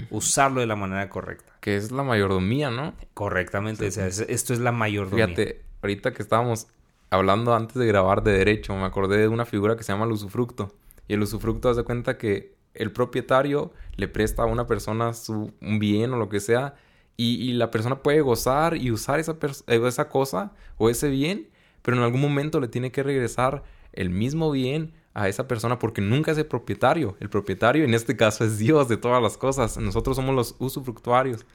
Usarlo 0.10 0.62
de 0.62 0.66
la 0.66 0.76
manera 0.76 1.10
correcta. 1.10 1.54
Que 1.60 1.78
es 1.78 1.92
la 1.92 2.02
mayordomía, 2.02 2.72
¿no? 2.72 2.96
Correctamente. 3.14 3.86
esto 3.86 4.54
es 4.54 4.60
la 4.60 4.72
mayordomía. 4.72 5.28
Fíjate, 5.28 5.62
ahorita 5.86 6.14
que 6.14 6.22
estábamos 6.22 6.68
hablando 7.10 7.54
antes 7.54 7.76
de 7.76 7.86
grabar 7.86 8.24
de 8.24 8.32
derecho, 8.32 8.76
me 8.76 8.86
acordé 8.86 9.18
de 9.18 9.28
una 9.28 9.46
figura 9.46 9.78
que 9.78 9.84
se 9.84 9.94
llama 9.94 10.06
el 10.06 10.12
usufructo. 10.12 10.74
Y 11.08 11.14
el 11.14 11.22
usufructo 11.22 11.70
hace 11.70 11.84
cuenta 11.84 12.18
que 12.18 12.56
el 12.74 12.92
propietario 12.92 13.72
le 13.96 14.08
presta 14.08 14.44
a 14.44 14.46
una 14.48 14.68
persona 14.68 15.14
su, 15.14 15.54
un 15.62 15.80
bien 15.80 16.12
o 16.14 16.18
lo 16.18 16.28
que 16.28 16.40
sea, 16.40 16.76
y, 17.18 17.54
la 17.54 17.72
persona 17.72 18.04
puede 18.04 18.20
gozar 18.20 18.76
y 18.76 18.92
usar 18.92 19.22
esa, 19.22 19.38
esa 19.68 20.10
cosa 20.10 20.52
o 20.78 20.90
ese 20.90 21.08
bien, 21.08 21.48
pero 21.82 21.96
en 21.96 22.04
algún 22.04 22.20
momento 22.20 22.60
le 22.60 22.68
tiene 22.68 22.92
que 22.92 23.04
regresar 23.04 23.64
el 23.94 24.10
mismo 24.10 24.52
bien 24.52 24.92
a 25.14 25.30
esa 25.30 25.48
persona 25.48 25.80
porque 25.80 26.02
nunca 26.02 26.32
es 26.32 26.38
el 26.38 26.46
propietario. 26.46 27.16
El 27.22 27.30
propietario 27.30 27.86
en 27.86 27.94
este 27.94 28.18
caso 28.18 28.44
es 28.44 28.58
Dios 28.58 28.90
de 28.90 28.98
todas 28.98 29.24
las 29.24 29.38
cosas. 29.38 29.78
Nosotros 29.78 30.18
somos 30.18 30.36
los 30.36 30.56
usufructuarios. 30.60 31.46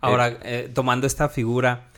Ahora, 0.00 0.28
eh, 0.28 0.38
eh, 0.44 0.70
tomando 0.72 1.06
esta 1.06 1.28
figura, 1.28 1.89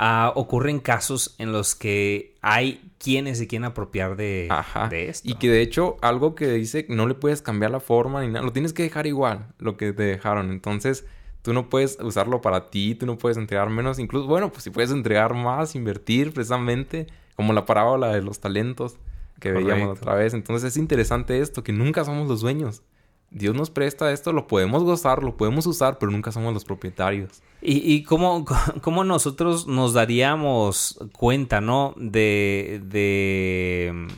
uh, 0.00 0.32
ocurren 0.34 0.80
casos 0.80 1.34
en 1.38 1.52
los 1.52 1.74
que 1.74 2.34
hay 2.40 2.90
quienes 2.98 3.38
se 3.38 3.46
quieren 3.46 3.66
apropiar 3.66 4.16
de, 4.16 4.48
de, 4.90 5.08
esto. 5.08 5.28
Y 5.28 5.34
que 5.34 5.50
de 5.50 5.62
hecho, 5.62 5.96
algo 6.00 6.34
que 6.34 6.48
dice 6.48 6.86
no 6.88 7.06
le 7.06 7.14
puedes 7.14 7.42
cambiar 7.42 7.70
la 7.70 7.80
forma 7.80 8.22
ni 8.22 8.28
nada, 8.28 8.44
lo 8.44 8.52
tienes 8.52 8.72
que 8.72 8.82
dejar 8.82 9.06
igual, 9.06 9.46
lo 9.58 9.76
que 9.76 9.92
te 9.92 10.02
dejaron. 10.02 10.50
Entonces, 10.50 11.04
tú 11.42 11.52
no 11.52 11.68
puedes 11.68 11.98
usarlo 12.00 12.40
para 12.40 12.70
ti, 12.70 12.94
tú 12.94 13.06
no 13.06 13.18
puedes 13.18 13.36
entregar 13.36 13.68
menos, 13.70 13.98
incluso, 13.98 14.26
bueno, 14.26 14.50
pues 14.50 14.64
si 14.64 14.70
puedes 14.70 14.90
entregar 14.90 15.34
más, 15.34 15.74
invertir 15.74 16.32
precisamente, 16.32 17.06
como 17.36 17.52
la 17.52 17.64
parábola 17.64 18.08
de 18.08 18.22
los 18.22 18.40
talentos 18.40 18.96
que 19.38 19.52
veíamos 19.52 19.98
otra 19.98 20.14
vez. 20.14 20.34
Entonces 20.34 20.72
es 20.72 20.76
interesante 20.76 21.40
esto, 21.40 21.62
que 21.62 21.72
nunca 21.72 22.04
somos 22.04 22.28
los 22.28 22.40
dueños. 22.40 22.82
Dios 23.30 23.54
nos 23.54 23.70
presta 23.70 24.12
esto, 24.12 24.32
lo 24.32 24.46
podemos 24.46 24.82
gozar, 24.82 25.22
lo 25.22 25.36
podemos 25.36 25.66
usar, 25.66 25.98
pero 25.98 26.10
nunca 26.10 26.32
somos 26.32 26.52
los 26.52 26.64
propietarios. 26.64 27.42
¿Y, 27.62 27.92
y 27.92 28.02
cómo, 28.02 28.44
cómo, 28.82 29.04
nosotros 29.04 29.66
nos 29.66 29.92
daríamos 29.92 30.98
cuenta, 31.12 31.60
no? 31.60 31.94
De, 31.96 32.80
de 32.84 34.08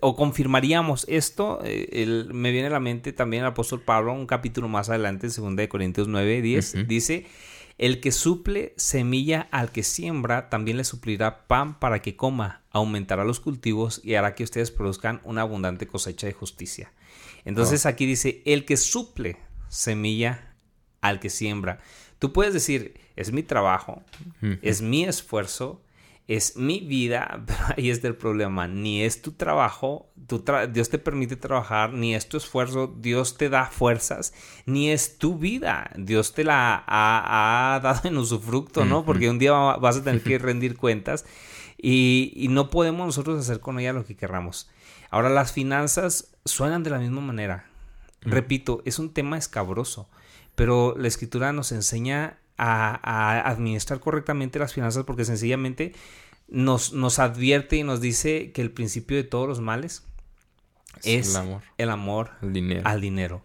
o 0.00 0.16
confirmaríamos 0.16 1.06
esto, 1.08 1.60
eh, 1.64 2.26
me 2.32 2.50
viene 2.50 2.68
a 2.68 2.70
la 2.70 2.80
mente 2.80 3.12
también 3.12 3.42
el 3.42 3.48
apóstol 3.48 3.80
Pablo, 3.80 4.12
un 4.12 4.26
capítulo 4.26 4.68
más 4.68 4.88
adelante, 4.88 5.28
en 5.34 5.56
2 5.56 5.68
Corintios 5.68 6.08
9, 6.08 6.42
10, 6.42 6.86
dice, 6.86 7.26
el 7.78 8.00
que 8.00 8.12
suple 8.12 8.74
semilla 8.76 9.48
al 9.50 9.70
que 9.70 9.82
siembra, 9.82 10.48
también 10.48 10.76
le 10.76 10.84
suplirá 10.84 11.46
pan 11.46 11.78
para 11.78 12.02
que 12.02 12.16
coma, 12.16 12.62
aumentará 12.70 13.24
los 13.24 13.40
cultivos 13.40 14.00
y 14.02 14.14
hará 14.14 14.34
que 14.34 14.44
ustedes 14.44 14.70
produzcan 14.70 15.20
una 15.24 15.42
abundante 15.42 15.86
cosecha 15.86 16.26
de 16.26 16.32
justicia. 16.32 16.92
Entonces 17.46 17.86
oh. 17.86 17.88
aquí 17.88 18.04
dice, 18.04 18.42
el 18.44 18.66
que 18.66 18.76
suple 18.76 19.38
semilla 19.68 20.54
al 21.00 21.20
que 21.20 21.30
siembra. 21.30 21.78
Tú 22.18 22.32
puedes 22.32 22.52
decir, 22.52 23.00
es 23.14 23.32
mi 23.32 23.42
trabajo, 23.42 24.02
es 24.62 24.82
mi 24.82 25.04
esfuerzo, 25.04 25.82
es 26.26 26.56
mi 26.56 26.80
vida, 26.80 27.42
pero 27.46 27.60
ahí 27.76 27.90
está 27.90 28.08
el 28.08 28.16
problema. 28.16 28.66
Ni 28.66 29.02
es 29.02 29.22
tu 29.22 29.32
trabajo, 29.32 30.10
Dios 30.72 30.88
te 30.88 30.98
permite 30.98 31.36
trabajar, 31.36 31.92
ni 31.92 32.14
es 32.14 32.28
tu 32.28 32.36
esfuerzo, 32.36 32.94
Dios 32.98 33.36
te 33.36 33.48
da 33.48 33.66
fuerzas, 33.66 34.34
ni 34.66 34.90
es 34.90 35.18
tu 35.18 35.38
vida, 35.38 35.90
Dios 35.96 36.34
te 36.34 36.42
la 36.42 36.84
ha, 36.86 37.80
dado 37.80 38.08
en 38.08 38.18
usufructo, 38.18 38.84
¿no? 38.84 39.04
Porque 39.04 39.30
un 39.30 39.38
día 39.38 39.52
vas 39.52 39.98
a 39.98 40.04
tener 40.04 40.22
que 40.24 40.38
rendir 40.38 40.76
cuentas 40.76 41.24
y, 41.78 42.46
no 42.50 42.70
podemos 42.70 43.06
nosotros 43.06 43.38
hacer 43.38 43.60
con 43.60 43.78
ella 43.78 43.92
lo 43.92 44.04
que 44.04 44.16
querramos. 44.16 44.68
Ahora, 45.10 45.28
las 45.28 45.52
finanzas 45.52 46.34
suenan 46.44 46.82
de 46.82 46.90
la 46.90 46.98
misma 46.98 47.20
manera. 47.20 47.66
Repito, 48.22 48.82
es 48.84 48.98
un 48.98 49.12
tema 49.12 49.38
escabroso, 49.38 50.08
pero 50.54 50.94
la 50.96 51.08
escritura 51.08 51.52
nos 51.52 51.72
enseña 51.72 52.38
a, 52.58 53.48
administrar 53.48 54.00
correctamente 54.00 54.58
las 54.58 54.72
finanzas 54.72 55.04
porque 55.04 55.24
sencillamente 55.24 55.94
nos, 56.48 56.92
nos 56.92 57.18
advierte 57.18 57.76
y 57.76 57.82
nos 57.82 58.00
dice 58.00 58.52
que 58.52 58.62
el 58.62 58.70
principio 58.70 59.16
de 59.16 59.24
todos 59.24 59.46
los 59.46 59.60
males 59.60 60.05
es, 61.04 61.30
el 61.30 61.36
amor, 61.36 61.62
el 61.78 61.90
amor 61.90 62.30
dinero. 62.42 62.82
al 62.84 63.00
dinero. 63.00 63.44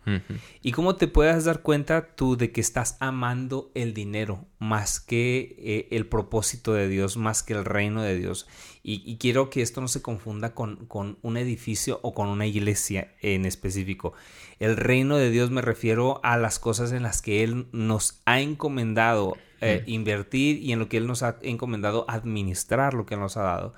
Y 0.62 0.72
cómo 0.72 0.96
te 0.96 1.08
puedes 1.08 1.46
dar 1.46 1.62
cuenta 1.62 2.16
tú 2.16 2.38
de 2.38 2.52
que 2.52 2.62
estás 2.62 2.98
amando 3.00 3.72
el 3.76 3.94
dinero 3.94 4.46
más 4.60 5.00
que 5.00 5.56
eh, 5.60 5.88
el 5.92 6.08
propósito 6.08 6.74
de 6.74 6.88
Dios, 6.88 7.18
más 7.18 7.44
que 7.44 7.54
el 7.54 7.66
reino 7.66 8.02
de 8.02 8.18
Dios. 8.18 8.48
Y, 8.84 9.18
quiero 9.18 9.52
que 9.52 9.62
esto 9.62 9.80
no 9.80 9.88
se 9.88 10.02
confunda 10.02 10.56
con, 10.56 10.88
con, 10.88 11.20
un 11.22 11.38
edificio 11.38 12.00
o 12.02 12.16
con 12.16 12.28
una 12.30 12.48
iglesia 12.48 13.14
en 13.22 13.46
específico. 13.46 14.14
El 14.60 14.76
reino 14.76 15.18
de 15.18 15.30
Dios 15.30 15.52
me 15.52 15.62
refiero 15.62 16.20
a 16.24 16.38
las 16.38 16.58
cosas 16.58 16.92
en 16.92 17.04
las 17.04 17.22
que 17.22 17.44
Él 17.44 17.68
nos 17.72 18.22
ha 18.26 18.42
encomendado 18.42 19.38
eh, 19.64 19.84
invertir 19.86 20.58
y 20.58 20.72
en 20.72 20.80
lo 20.80 20.90
que 20.90 20.98
Él 20.98 21.06
nos 21.06 21.22
ha 21.22 21.38
encomendado 21.44 22.06
administrar 22.08 22.96
lo 22.96 23.06
que 23.06 23.14
Él 23.14 23.20
nos 23.20 23.38
ha 23.38 23.44
dado. 23.44 23.76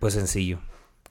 Pues 0.00 0.14
sencillo. 0.14 0.58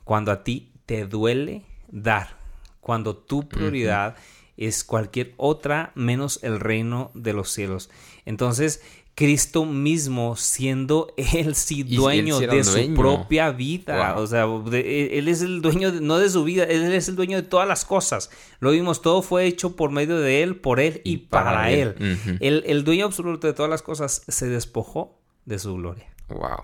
Cuando 0.04 0.34
a 0.34 0.44
ti 0.44 0.74
te 0.86 1.06
duele 1.06 1.64
dar, 1.94 2.36
cuando 2.82 3.16
tu 3.16 3.48
prioridad 3.48 4.16
es 4.58 4.84
cualquier 4.84 5.34
otra 5.38 5.92
menos 5.96 6.40
el 6.44 6.60
reino 6.60 7.12
de 7.14 7.34
los 7.34 7.52
cielos. 7.52 7.90
Entonces, 8.26 8.82
Cristo 9.16 9.66
mismo 9.66 10.36
siendo 10.36 11.14
Él 11.18 11.56
sí 11.56 11.84
dueño 11.84 12.40
de 12.40 12.64
su 12.64 12.94
propia 12.94 13.52
vida. 13.52 14.16
O 14.18 14.28
sea, 14.28 14.46
e, 14.72 15.20
Él 15.20 15.28
es 15.28 15.42
el 15.42 15.62
dueño, 15.62 15.92
no 16.02 16.18
de 16.18 16.30
su 16.30 16.44
vida, 16.44 16.64
Él 16.64 16.92
es 16.94 17.08
el 17.10 17.16
dueño 17.16 17.38
de 17.38 17.44
todas 17.44 17.68
las 17.68 17.86
cosas. 17.86 18.32
Lo 18.60 18.72
vimos, 18.72 19.02
todo 19.02 19.22
fue 19.22 19.46
hecho 19.46 19.76
por 19.76 19.92
medio 19.92 20.20
de 20.20 20.44
Él, 20.44 20.56
por 20.56 20.80
Él 20.80 21.02
y, 21.04 21.18
para, 21.18 21.72
Él. 21.72 21.96
el, 22.40 22.84
dueño 22.84 23.06
absoluto 23.06 23.48
de 23.48 23.54
todas 23.54 23.70
las 23.70 23.84
cosas 23.84 24.24
se 24.28 24.48
despojó 24.48 25.20
de 25.46 25.60
su 25.60 25.76
gloria. 25.76 26.08
Wow. 26.30 26.64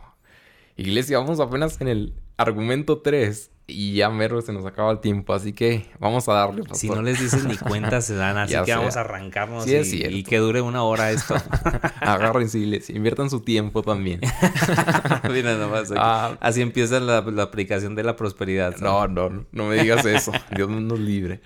Iglesia, 0.75 1.19
vamos 1.19 1.39
apenas 1.39 1.79
en 1.81 1.87
el 1.87 2.13
argumento 2.39 2.99
3 2.99 3.51
y 3.67 3.95
ya 3.95 4.09
mero 4.09 4.41
se 4.41 4.53
nos 4.53 4.65
acaba 4.65 4.91
el 4.91 4.99
tiempo, 4.99 5.33
así 5.33 5.53
que 5.53 5.85
vamos 5.99 6.27
a 6.29 6.33
darle. 6.33 6.63
Si 6.71 6.89
no 6.89 7.01
les 7.01 7.19
dices 7.19 7.43
ni 7.43 7.57
cuenta 7.69 8.01
se 8.01 8.15
dan, 8.15 8.37
así 8.37 8.55
que 8.65 8.73
vamos 8.73 8.95
a 8.97 9.01
arrancarnos 9.01 9.67
y, 9.67 10.23
que 10.23 10.37
dure 10.37 10.61
una 10.61 10.83
hora 10.83 11.11
esto. 11.11 11.35
Agárrense 11.99 12.57
y 12.57 12.81
inviertan 12.95 13.29
su 13.29 13.41
tiempo 13.41 13.83
también. 13.83 14.21
Mira 15.31 15.55
nomás. 15.55 15.91
Ah. 15.95 16.37
así 16.39 16.61
empieza 16.61 16.99
la, 16.99 17.17
aplicación 17.17 17.93
de 17.93 18.03
la 18.03 18.15
prosperidad. 18.15 18.77
No, 18.77 19.07
no, 19.07 19.45
no 19.51 19.65
me 19.65 19.75
digas 19.75 20.05
eso. 20.05 20.31
Dios 20.55 20.69
nos 20.69 20.99
libre. 20.99 21.41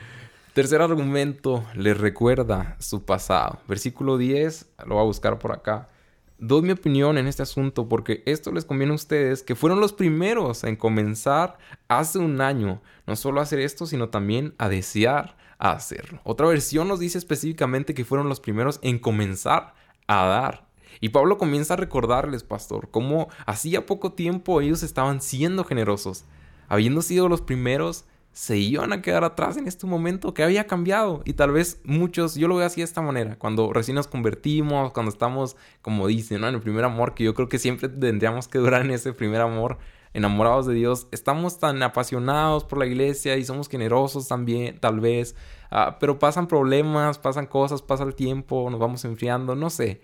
Tercer 0.53 0.81
argumento, 0.81 1.65
les 1.73 1.97
recuerda 1.97 2.77
su 2.79 3.03
pasado. 3.03 3.59
Versículo 3.67 4.19
10, 4.19 4.67
lo 4.85 4.95
voy 4.95 5.01
a 5.01 5.05
buscar 5.05 5.39
por 5.39 5.51
acá 5.51 5.89
doy 6.37 6.61
mi 6.61 6.71
opinión 6.71 7.17
en 7.17 7.27
este 7.27 7.43
asunto 7.43 7.87
porque 7.87 8.23
esto 8.25 8.51
les 8.51 8.65
conviene 8.65 8.91
a 8.91 8.95
ustedes 8.95 9.43
que 9.43 9.55
fueron 9.55 9.79
los 9.79 9.93
primeros 9.93 10.63
en 10.63 10.75
comenzar 10.75 11.57
hace 11.87 12.19
un 12.19 12.41
año, 12.41 12.81
no 13.07 13.15
solo 13.15 13.39
a 13.39 13.43
hacer 13.43 13.59
esto, 13.59 13.85
sino 13.85 14.09
también 14.09 14.53
a 14.57 14.69
desear 14.69 15.37
hacerlo. 15.57 16.19
Otra 16.23 16.47
versión 16.47 16.87
nos 16.87 16.99
dice 16.99 17.17
específicamente 17.17 17.93
que 17.93 18.05
fueron 18.05 18.29
los 18.29 18.39
primeros 18.39 18.79
en 18.81 18.99
comenzar 18.99 19.73
a 20.07 20.25
dar. 20.25 20.67
Y 20.99 21.09
Pablo 21.09 21.37
comienza 21.37 21.73
a 21.73 21.77
recordarles, 21.77 22.43
pastor, 22.43 22.89
cómo 22.91 23.29
hacía 23.45 23.85
poco 23.85 24.13
tiempo 24.13 24.61
ellos 24.61 24.83
estaban 24.83 25.21
siendo 25.21 25.63
generosos, 25.63 26.25
habiendo 26.67 27.01
sido 27.01 27.29
los 27.29 27.41
primeros 27.41 28.05
se 28.33 28.57
iban 28.57 28.91
a 28.93 29.01
quedar 29.01 29.23
atrás 29.23 29.57
en 29.57 29.67
este 29.67 29.85
momento, 29.85 30.33
que 30.33 30.43
había 30.43 30.65
cambiado. 30.65 31.21
Y 31.23 31.33
tal 31.33 31.51
vez 31.51 31.79
muchos, 31.85 32.35
yo 32.35 32.47
lo 32.47 32.55
veo 32.55 32.65
así 32.65 32.81
de 32.81 32.85
esta 32.85 33.01
manera, 33.01 33.37
cuando 33.37 33.71
recién 33.71 33.95
nos 33.95 34.07
convertimos, 34.07 34.91
cuando 34.91 35.11
estamos, 35.11 35.55
como 35.81 36.07
dicen, 36.07 36.43
en 36.43 36.55
el 36.55 36.59
primer 36.59 36.83
amor, 36.83 37.13
que 37.13 37.23
yo 37.23 37.33
creo 37.35 37.47
que 37.47 37.59
siempre 37.59 37.89
tendríamos 37.89 38.47
que 38.47 38.57
durar 38.57 38.81
en 38.81 38.91
ese 38.91 39.13
primer 39.13 39.39
amor, 39.41 39.77
enamorados 40.13 40.65
de 40.65 40.73
Dios, 40.73 41.07
estamos 41.11 41.59
tan 41.59 41.81
apasionados 41.83 42.63
por 42.63 42.79
la 42.79 42.87
iglesia 42.87 43.37
y 43.37 43.45
somos 43.45 43.69
generosos 43.69 44.27
también, 44.27 44.79
tal 44.79 44.99
vez, 44.99 45.35
ah, 45.71 45.97
pero 45.99 46.19
pasan 46.19 46.47
problemas, 46.47 47.19
pasan 47.19 47.45
cosas, 47.45 47.81
pasa 47.81 48.03
el 48.03 48.15
tiempo, 48.15 48.67
nos 48.69 48.79
vamos 48.79 49.05
enfriando, 49.05 49.55
no 49.55 49.69
sé. 49.69 50.01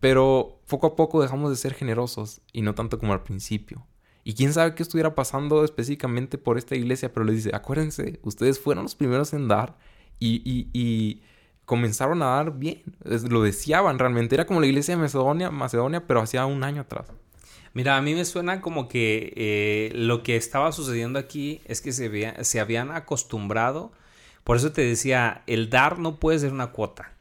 Pero 0.00 0.60
poco 0.68 0.88
a 0.88 0.96
poco 0.96 1.22
dejamos 1.22 1.50
de 1.50 1.56
ser 1.56 1.74
generosos 1.74 2.42
y 2.52 2.62
no 2.62 2.74
tanto 2.74 2.98
como 2.98 3.12
al 3.12 3.22
principio. 3.22 3.86
Y 4.26 4.34
quién 4.34 4.52
sabe 4.52 4.74
qué 4.74 4.82
estuviera 4.82 5.14
pasando 5.14 5.62
específicamente 5.62 6.36
por 6.36 6.58
esta 6.58 6.74
iglesia, 6.74 7.12
pero 7.12 7.24
les 7.24 7.36
dice, 7.36 7.54
acuérdense, 7.54 8.18
ustedes 8.24 8.58
fueron 8.58 8.82
los 8.82 8.96
primeros 8.96 9.32
en 9.32 9.46
dar 9.46 9.78
y, 10.18 11.22
comenzaron 11.64 12.20
a 12.22 12.26
dar 12.26 12.58
bien, 12.58 12.82
lo 13.04 13.42
deseaban 13.42 14.00
realmente, 14.00 14.34
era 14.34 14.44
como 14.44 14.58
la 14.58 14.66
iglesia 14.66 14.96
de 14.96 15.02
Macedonia, 15.02 15.52
Macedonia 15.52 16.08
pero 16.08 16.22
hacía 16.22 16.44
un 16.44 16.64
año 16.64 16.80
atrás. 16.80 17.06
Mira, 17.72 17.96
a 17.96 18.02
mí 18.02 18.16
me 18.16 18.24
suena 18.24 18.60
como 18.60 18.88
que 18.88 19.32
eh, 19.36 19.92
lo 19.94 20.24
que 20.24 20.34
estaba 20.34 20.72
sucediendo 20.72 21.20
aquí 21.20 21.60
es 21.64 21.80
que 21.80 21.92
se, 21.92 22.34
se 22.42 22.58
habían 22.58 22.90
acostumbrado, 22.90 23.92
por 24.42 24.56
eso 24.56 24.72
te 24.72 24.82
decía, 24.82 25.44
el 25.46 25.70
dar 25.70 26.00
no 26.00 26.18
puede 26.18 26.40
ser 26.40 26.52
una 26.52 26.72
cuota. 26.72 27.15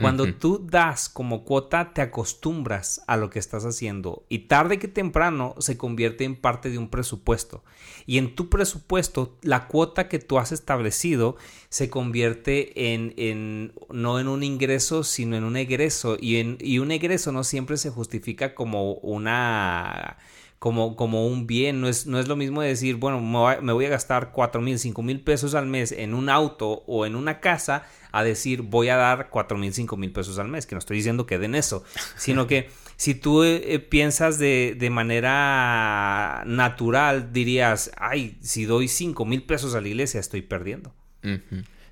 Cuando 0.00 0.32
tú 0.32 0.64
das 0.64 1.08
como 1.08 1.44
cuota, 1.44 1.92
te 1.92 2.02
acostumbras 2.02 3.02
a 3.08 3.16
lo 3.16 3.30
que 3.30 3.40
estás 3.40 3.64
haciendo 3.64 4.24
y 4.28 4.40
tarde 4.40 4.78
que 4.78 4.86
temprano 4.86 5.56
se 5.58 5.76
convierte 5.76 6.24
en 6.24 6.36
parte 6.36 6.70
de 6.70 6.78
un 6.78 6.88
presupuesto. 6.88 7.64
Y 8.06 8.18
en 8.18 8.36
tu 8.36 8.48
presupuesto, 8.48 9.36
la 9.42 9.66
cuota 9.66 10.08
que 10.08 10.20
tú 10.20 10.38
has 10.38 10.52
establecido 10.52 11.36
se 11.68 11.90
convierte 11.90 12.94
en, 12.94 13.12
en 13.16 13.72
no 13.90 14.20
en 14.20 14.28
un 14.28 14.44
ingreso, 14.44 15.02
sino 15.02 15.36
en 15.36 15.42
un 15.42 15.56
egreso. 15.56 16.16
Y, 16.20 16.36
en, 16.36 16.58
y 16.60 16.78
un 16.78 16.92
egreso 16.92 17.32
no 17.32 17.42
siempre 17.42 17.76
se 17.76 17.90
justifica 17.90 18.54
como 18.54 18.94
una 18.94 20.16
como, 20.58 20.96
como 20.96 21.26
un 21.26 21.46
bien. 21.46 21.80
No 21.80 21.88
es, 21.88 22.06
no 22.06 22.18
es 22.18 22.28
lo 22.28 22.36
mismo 22.36 22.62
decir, 22.62 22.96
bueno, 22.96 23.20
me 23.20 23.72
voy 23.72 23.84
a 23.84 23.88
gastar 23.88 24.32
cuatro 24.32 24.60
mil, 24.60 24.78
cinco 24.78 25.02
mil 25.02 25.20
pesos 25.20 25.54
al 25.54 25.66
mes 25.66 25.92
en 25.92 26.14
un 26.14 26.28
auto 26.28 26.84
o 26.86 27.06
en 27.06 27.16
una 27.16 27.40
casa, 27.40 27.84
a 28.10 28.22
decir 28.22 28.62
voy 28.62 28.88
a 28.88 28.96
dar 28.96 29.28
cuatro 29.30 29.58
mil, 29.58 29.72
cinco 29.72 29.96
mil 29.96 30.12
pesos 30.12 30.38
al 30.38 30.48
mes. 30.48 30.66
Que 30.66 30.74
no 30.74 30.80
estoy 30.80 30.96
diciendo 30.96 31.26
que 31.26 31.38
den 31.38 31.54
eso, 31.54 31.84
sino 32.16 32.46
que 32.46 32.70
si 32.96 33.14
tú 33.14 33.44
eh, 33.44 33.74
eh, 33.74 33.78
piensas 33.78 34.38
de, 34.38 34.76
de, 34.78 34.90
manera 34.90 36.42
natural, 36.46 37.32
dirías, 37.32 37.92
ay, 37.96 38.38
si 38.40 38.64
doy 38.64 38.88
cinco 38.88 39.24
mil 39.24 39.44
pesos 39.44 39.74
a 39.74 39.80
la 39.80 39.88
iglesia, 39.88 40.20
estoy 40.20 40.42
perdiendo. 40.42 40.94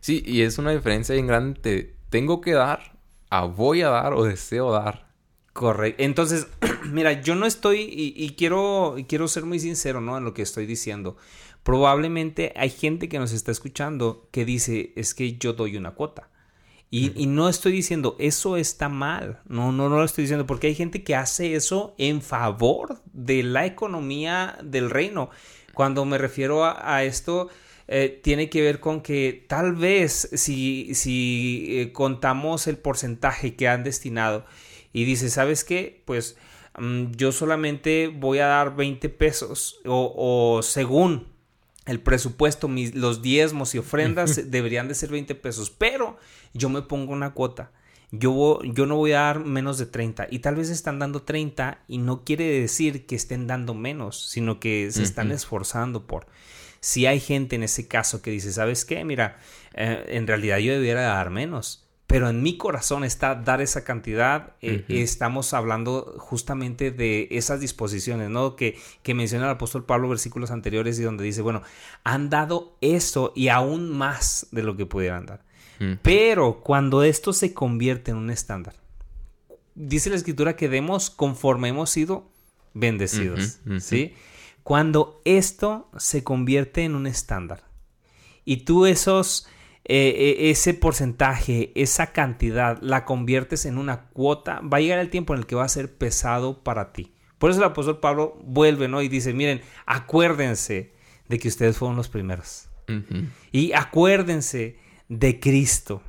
Sí, 0.00 0.22
y 0.24 0.42
es 0.42 0.58
una 0.58 0.70
diferencia 0.70 1.14
bien 1.14 1.26
grande. 1.26 1.94
Tengo 2.10 2.40
que 2.40 2.52
dar, 2.52 2.96
a 3.28 3.44
voy 3.44 3.82
a 3.82 3.88
dar 3.88 4.14
o 4.14 4.24
deseo 4.24 4.72
dar. 4.72 5.05
Correcto. 5.56 6.02
Entonces, 6.02 6.48
mira, 6.84 7.22
yo 7.22 7.34
no 7.34 7.46
estoy, 7.46 7.88
y, 7.90 8.30
quiero, 8.36 8.94
quiero 9.08 9.26
ser 9.26 9.46
muy 9.46 9.58
sincero, 9.58 10.02
¿no? 10.02 10.18
En 10.18 10.24
lo 10.24 10.34
que 10.34 10.42
estoy 10.42 10.66
diciendo. 10.66 11.16
Probablemente 11.62 12.52
hay 12.56 12.68
gente 12.68 13.08
que 13.08 13.18
nos 13.18 13.32
está 13.32 13.52
escuchando 13.52 14.28
que 14.32 14.44
dice, 14.44 14.92
es 14.96 15.14
que 15.14 15.38
yo 15.38 15.54
doy 15.54 15.78
una 15.78 15.92
cuota. 15.92 16.28
Y, 16.90 17.26
no 17.26 17.48
estoy 17.48 17.72
diciendo, 17.72 18.16
eso 18.18 18.58
está 18.58 18.90
mal. 18.90 19.40
No, 19.48 19.72
no, 19.72 19.88
no 19.88 19.96
lo 19.96 20.04
estoy 20.04 20.24
diciendo, 20.24 20.46
porque 20.46 20.66
hay 20.66 20.74
gente 20.74 21.02
que 21.02 21.16
hace 21.16 21.54
eso 21.54 21.94
en 21.96 22.20
favor 22.20 23.00
de 23.14 23.42
la 23.42 23.64
economía 23.64 24.58
del 24.62 24.90
reino. 24.90 25.30
Cuando 25.72 26.04
me 26.04 26.18
refiero 26.18 26.64
a, 26.66 27.02
esto, 27.02 27.48
eh, 27.88 28.20
tiene 28.22 28.50
que 28.50 28.60
ver 28.60 28.78
con 28.78 29.00
que 29.00 29.44
tal 29.48 29.74
vez 29.74 30.28
si, 30.34 30.94
si 30.94 31.66
eh, 31.80 31.92
contamos 31.92 32.66
el 32.66 32.76
porcentaje 32.76 33.56
que 33.56 33.68
han 33.68 33.84
destinado 33.84 34.44
y 34.96 35.04
dice, 35.04 35.28
¿sabes 35.28 35.62
qué? 35.62 36.02
Pues 36.06 36.38
mm, 36.78 37.12
yo 37.16 37.30
solamente 37.30 38.08
voy 38.08 38.38
a 38.38 38.46
dar 38.46 38.76
20 38.76 39.10
pesos 39.10 39.78
o, 39.84 40.60
según 40.62 41.26
el 41.84 42.00
presupuesto, 42.00 42.66
los 42.94 43.20
diezmos 43.20 43.74
y 43.74 43.78
ofrendas 43.78 44.50
deberían 44.50 44.88
de 44.88 44.94
ser 44.94 45.10
20 45.10 45.34
pesos, 45.34 45.68
pero 45.68 46.16
yo 46.54 46.70
me 46.70 46.80
pongo 46.80 47.12
una 47.12 47.34
cuota. 47.34 47.72
Yo, 48.10 48.60
yo 48.62 48.86
no 48.86 48.96
voy 48.96 49.12
a 49.12 49.20
dar 49.20 49.44
menos 49.44 49.76
de 49.76 49.84
30 49.84 50.28
y 50.30 50.38
tal 50.38 50.54
vez 50.54 50.70
están 50.70 50.98
dando 50.98 51.20
30 51.24 51.82
y 51.88 51.98
no 51.98 52.24
quiere 52.24 52.46
decir 52.46 53.04
que 53.04 53.16
estén 53.16 53.46
dando 53.46 53.74
menos, 53.74 54.30
sino 54.30 54.60
que 54.60 54.90
se 54.92 55.02
están 55.02 55.30
esforzando 55.30 56.06
por. 56.06 56.26
Si 56.80 57.04
hay 57.04 57.20
gente 57.20 57.56
en 57.56 57.64
ese 57.64 57.86
caso 57.86 58.22
que 58.22 58.30
dice, 58.30 58.50
¿sabes 58.50 58.86
qué? 58.86 59.04
Mira, 59.04 59.38
eh, 59.74 60.06
en 60.08 60.26
realidad 60.26 60.56
yo 60.56 60.72
debiera 60.72 61.02
dar 61.02 61.28
menos 61.28 61.85
pero 62.06 62.28
en 62.28 62.42
mi 62.42 62.56
corazón 62.56 63.02
está 63.02 63.34
dar 63.34 63.60
esa 63.60 63.82
cantidad. 63.82 64.52
Eh, 64.60 64.84
estamos 64.88 65.52
hablando 65.54 66.14
justamente 66.18 66.92
de 66.92 67.26
esas 67.32 67.60
disposiciones, 67.60 68.30
¿no? 68.30 68.54
Que, 68.54 68.78
que 69.02 69.14
menciona 69.14 69.46
el 69.46 69.50
apóstol 69.52 69.84
Pablo 69.84 70.08
versículos 70.08 70.50
anteriores 70.50 70.98
y 71.00 71.02
donde 71.02 71.24
dice, 71.24 71.42
bueno, 71.42 71.62
han 72.04 72.30
dado 72.30 72.76
eso 72.80 73.32
y 73.34 73.48
aún 73.48 73.90
más 73.90 74.46
de 74.52 74.62
lo 74.62 74.76
que 74.76 74.86
pudieran 74.86 75.26
dar. 75.26 75.44
Pero 76.02 76.60
cuando 76.60 77.02
esto 77.02 77.34
se 77.34 77.52
convierte 77.52 78.10
en 78.10 78.16
un 78.16 78.30
estándar, 78.30 78.74
dice 79.74 80.08
la 80.08 80.16
escritura 80.16 80.56
que 80.56 80.70
demos 80.70 81.10
conforme 81.10 81.68
hemos 81.68 81.90
sido 81.90 82.30
bendecidos, 82.72 83.58
¿sí? 83.80 84.14
Cuando 84.62 85.20
esto 85.24 85.90
se 85.98 86.24
convierte 86.24 86.84
en 86.84 86.94
un 86.94 87.06
estándar 87.06 87.62
y 88.44 88.58
tú 88.58 88.86
esos 88.86 89.46
eh, 89.88 90.36
eh, 90.40 90.50
ese 90.50 90.74
porcentaje, 90.74 91.70
esa 91.76 92.08
cantidad, 92.08 92.76
la 92.82 93.04
conviertes 93.04 93.66
en 93.66 93.78
una 93.78 94.08
cuota, 94.08 94.60
va 94.60 94.78
a 94.78 94.80
llegar 94.80 94.98
el 94.98 95.10
tiempo 95.10 95.32
en 95.32 95.38
el 95.38 95.46
que 95.46 95.54
va 95.54 95.62
a 95.62 95.68
ser 95.68 95.96
pesado 95.96 96.64
para 96.64 96.92
ti. 96.92 97.12
Por 97.38 97.50
eso 97.50 97.60
el 97.60 97.66
apóstol 97.66 98.00
Pablo 98.00 98.36
vuelve, 98.42 98.88
¿no? 98.88 99.00
Y 99.00 99.08
dice, 99.08 99.32
miren, 99.32 99.60
acuérdense 99.84 100.92
de 101.28 101.38
que 101.38 101.46
ustedes 101.46 101.76
fueron 101.76 101.96
los 101.96 102.08
primeros. 102.08 102.68
Y 103.52 103.72
acuérdense 103.74 104.76
de 105.08 105.38
Cristo. 105.38 106.02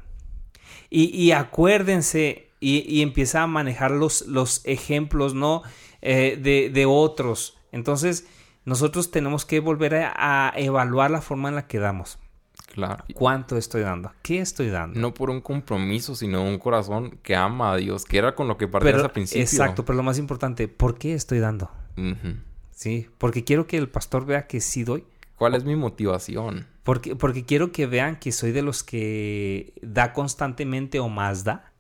Y, 0.89 1.31
acuérdense 1.31 2.49
y, 2.59 3.01
empieza 3.03 3.43
a 3.43 3.47
manejar 3.47 3.91
los, 3.91 4.25
los 4.25 4.65
ejemplos, 4.65 5.35
¿no? 5.35 5.61
Eh, 6.01 6.39
de, 6.41 6.71
de, 6.73 6.85
otros. 6.87 7.59
Entonces, 7.71 8.25
nosotros 8.65 9.11
tenemos 9.11 9.45
que 9.45 9.59
volver 9.59 9.95
a 9.95 10.53
evaluar 10.55 11.11
la 11.11 11.21
forma 11.21 11.49
en 11.49 11.55
la 11.55 11.67
que 11.67 11.77
damos. 11.77 12.17
Claro. 12.65 13.03
¿Cuánto 13.13 13.57
estoy 13.57 13.81
dando? 13.81 14.11
¿Qué 14.21 14.39
estoy 14.39 14.69
dando? 14.69 14.99
No 14.99 15.13
por 15.13 15.29
un 15.29 15.41
compromiso, 15.41 16.15
sino 16.15 16.43
un 16.43 16.59
corazón 16.59 17.17
que 17.23 17.35
ama 17.35 17.73
a 17.73 17.77
Dios, 17.77 18.05
que 18.05 18.17
era 18.17 18.35
con 18.35 18.47
lo 18.47 18.57
que 18.57 18.67
partías 18.67 19.01
al 19.01 19.11
principio. 19.11 19.41
Exacto, 19.41 19.85
pero 19.85 19.97
lo 19.97 20.03
más 20.03 20.19
importante, 20.19 20.67
¿por 20.67 20.97
qué 20.97 21.13
estoy 21.13 21.39
dando? 21.39 21.71
Sí, 22.71 23.07
porque 23.17 23.43
quiero 23.43 23.65
que 23.65 23.77
el 23.77 23.89
pastor 23.89 24.25
vea 24.25 24.45
que 24.45 24.61
sí 24.61 24.83
doy. 24.83 25.03
¿Cuál 25.35 25.55
es 25.55 25.63
mi 25.63 25.75
motivación? 25.75 26.67
Porque, 26.83 27.15
porque 27.15 27.45
quiero 27.45 27.71
que 27.71 27.87
vean 27.87 28.19
que 28.19 28.31
soy 28.31 28.51
de 28.51 28.61
los 28.61 28.83
que 28.83 29.73
da 29.81 30.13
constantemente 30.13 30.99
o 30.99 31.09
más 31.09 31.43
da. 31.43 31.71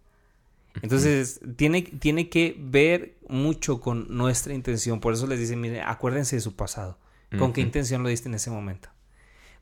Entonces, 0.81 1.39
tiene, 1.55 1.81
tiene 1.81 2.29
que 2.29 2.55
ver 2.59 3.17
mucho 3.27 3.79
con 3.79 4.07
nuestra 4.09 4.53
intención. 4.53 4.99
Por 4.99 5.13
eso 5.13 5.27
les 5.27 5.39
dice, 5.39 5.55
mire, 5.55 5.81
acuérdense 5.81 6.35
de 6.35 6.41
su 6.41 6.55
pasado. 6.55 6.97
¿Con 7.37 7.51
qué 7.51 7.61
intención 7.61 8.03
lo 8.03 8.09
diste 8.09 8.29
en 8.29 8.35
ese 8.35 8.49
momento? 8.49 8.89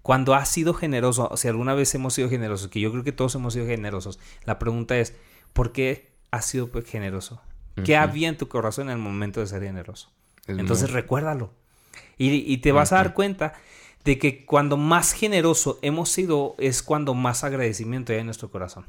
Cuando 0.06 0.36
has 0.36 0.50
sido 0.50 0.76
generoso, 0.76 1.28
o 1.32 1.36
si 1.36 1.48
alguna 1.48 1.74
vez 1.74 1.96
hemos 1.96 2.14
sido 2.14 2.30
generosos, 2.30 2.68
que 2.68 2.80
yo 2.80 2.92
creo 2.92 3.04
que 3.04 3.12
todos 3.12 3.34
hemos 3.34 3.54
sido 3.54 3.66
generosos, 3.66 4.20
la 4.44 4.60
pregunta 4.60 4.96
es, 5.00 5.16
¿por 5.52 5.72
qué 5.72 6.12
has 6.30 6.46
sido 6.46 6.68
pues, 6.68 6.86
generoso? 6.86 7.42
¿Qué 7.84 7.98
había 7.98 8.30
en 8.30 8.38
tu 8.38 8.48
corazón 8.48 8.90
en 8.90 8.92
el 8.92 8.98
momento 9.00 9.40
de 9.40 9.48
ser 9.48 9.64
generoso? 9.64 10.12
Entonces 10.46 10.92
recuérdalo. 10.92 11.52
Y, 12.20 12.56
te 12.58 12.72
vas 12.72 12.92
a 12.92 12.98
dar 12.98 13.16
cuenta 13.16 13.54
de 14.04 14.20
que 14.20 14.46
cuando 14.46 14.78
más 14.78 15.12
generoso 15.12 15.80
hemos 15.82 16.12
sido 16.12 16.54
es 16.60 16.84
cuando 16.84 17.16
más 17.16 17.44
agradecimiento 17.44 18.14
hay 18.14 18.20
en 18.20 18.26
nuestro 18.28 18.52
corazón. 18.52 18.86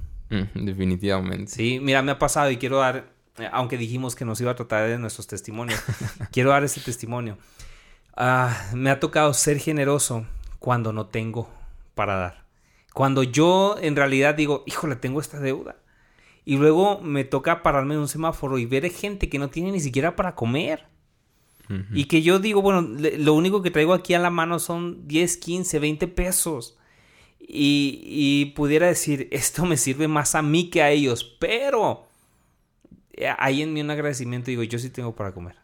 definitivamente. 0.53 1.51
Sí, 1.51 1.79
mira, 1.81 2.03
me 2.03 2.13
ha 2.13 2.19
pasado 2.19 2.51
y 2.51 2.59
quiero 2.59 2.77
dar, 2.77 3.09
eh, 3.39 3.49
aunque 3.53 3.79
dijimos 3.79 4.17
que 4.17 4.27
nos 4.27 4.39
iba 4.43 4.51
a 4.51 4.55
tratar 4.55 4.87
de 4.87 4.99
nuestros 4.99 5.27
testimonios, 5.27 5.81
quiero 6.31 6.51
dar 6.51 6.63
ese 6.63 6.83
testimonio. 6.83 7.39
Ah, 8.15 8.69
me 8.75 8.91
ha 8.91 9.01
tocado 9.01 9.33
ser 9.33 9.59
generoso 9.61 10.27
cuando 10.59 10.93
no 10.93 11.07
tengo 11.07 11.49
para 11.95 12.17
dar. 12.17 12.47
Cuando 12.93 13.23
yo 13.23 13.77
en 13.81 13.97
realidad 13.97 14.35
digo, 14.35 14.65
híjole, 14.67 14.97
tengo 14.97 15.21
esta 15.21 15.39
deuda. 15.39 15.77
Y 16.45 16.57
luego 16.57 17.01
me 17.01 17.25
toca 17.25 17.63
pararme 17.63 17.95
en 17.95 18.01
un 18.01 18.09
semáforo 18.09 18.59
y 18.59 18.67
ver 18.67 18.89
gente 18.91 19.29
que 19.29 19.39
no 19.39 19.51
tiene 19.51 19.73
ni 19.73 19.81
siquiera 19.81 20.17
para 20.17 20.35
comer. 20.35 20.87
Y 21.93 22.05
que 22.05 22.23
yo 22.23 22.39
digo, 22.39 22.63
bueno, 22.63 22.81
lo 22.81 23.35
único 23.35 23.61
que 23.61 23.73
traigo 23.73 23.93
aquí 23.93 24.15
a 24.15 24.21
la 24.21 24.31
mano 24.31 24.61
son 24.61 25.09
10, 25.09 25.37
15, 25.37 25.79
20 25.81 26.07
pesos. 26.07 26.79
Y, 27.41 28.53
pudiera 28.55 28.87
decir, 28.87 29.29
esto 29.33 29.67
me 29.67 29.77
sirve 29.77 30.07
más 30.07 30.35
a 30.37 30.43
mí 30.43 30.71
que 30.71 30.83
a 30.83 30.91
ellos, 30.91 31.37
pero 31.41 32.07
hay 33.39 33.63
en 33.63 33.73
mí 33.73 33.81
un 33.81 33.91
agradecimiento, 33.91 34.51
digo, 34.51 34.63
yo 34.63 34.79
sí 34.79 34.91
tengo 34.91 35.15
para 35.17 35.33
comer. 35.33 35.57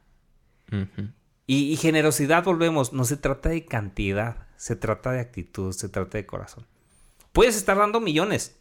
Y, 1.46 1.72
y, 1.72 1.76
generosidad, 1.76 2.44
volvemos, 2.44 2.92
no 2.92 3.04
se 3.04 3.16
trata 3.16 3.48
de 3.48 3.64
cantidad, 3.64 4.46
se 4.56 4.76
trata 4.76 5.12
de 5.12 5.20
actitud, 5.20 5.72
se 5.72 5.88
trata 5.88 6.18
de 6.18 6.26
corazón. 6.26 6.66
Puedes 7.32 7.56
estar 7.56 7.76
dando 7.76 8.00
millones 8.00 8.56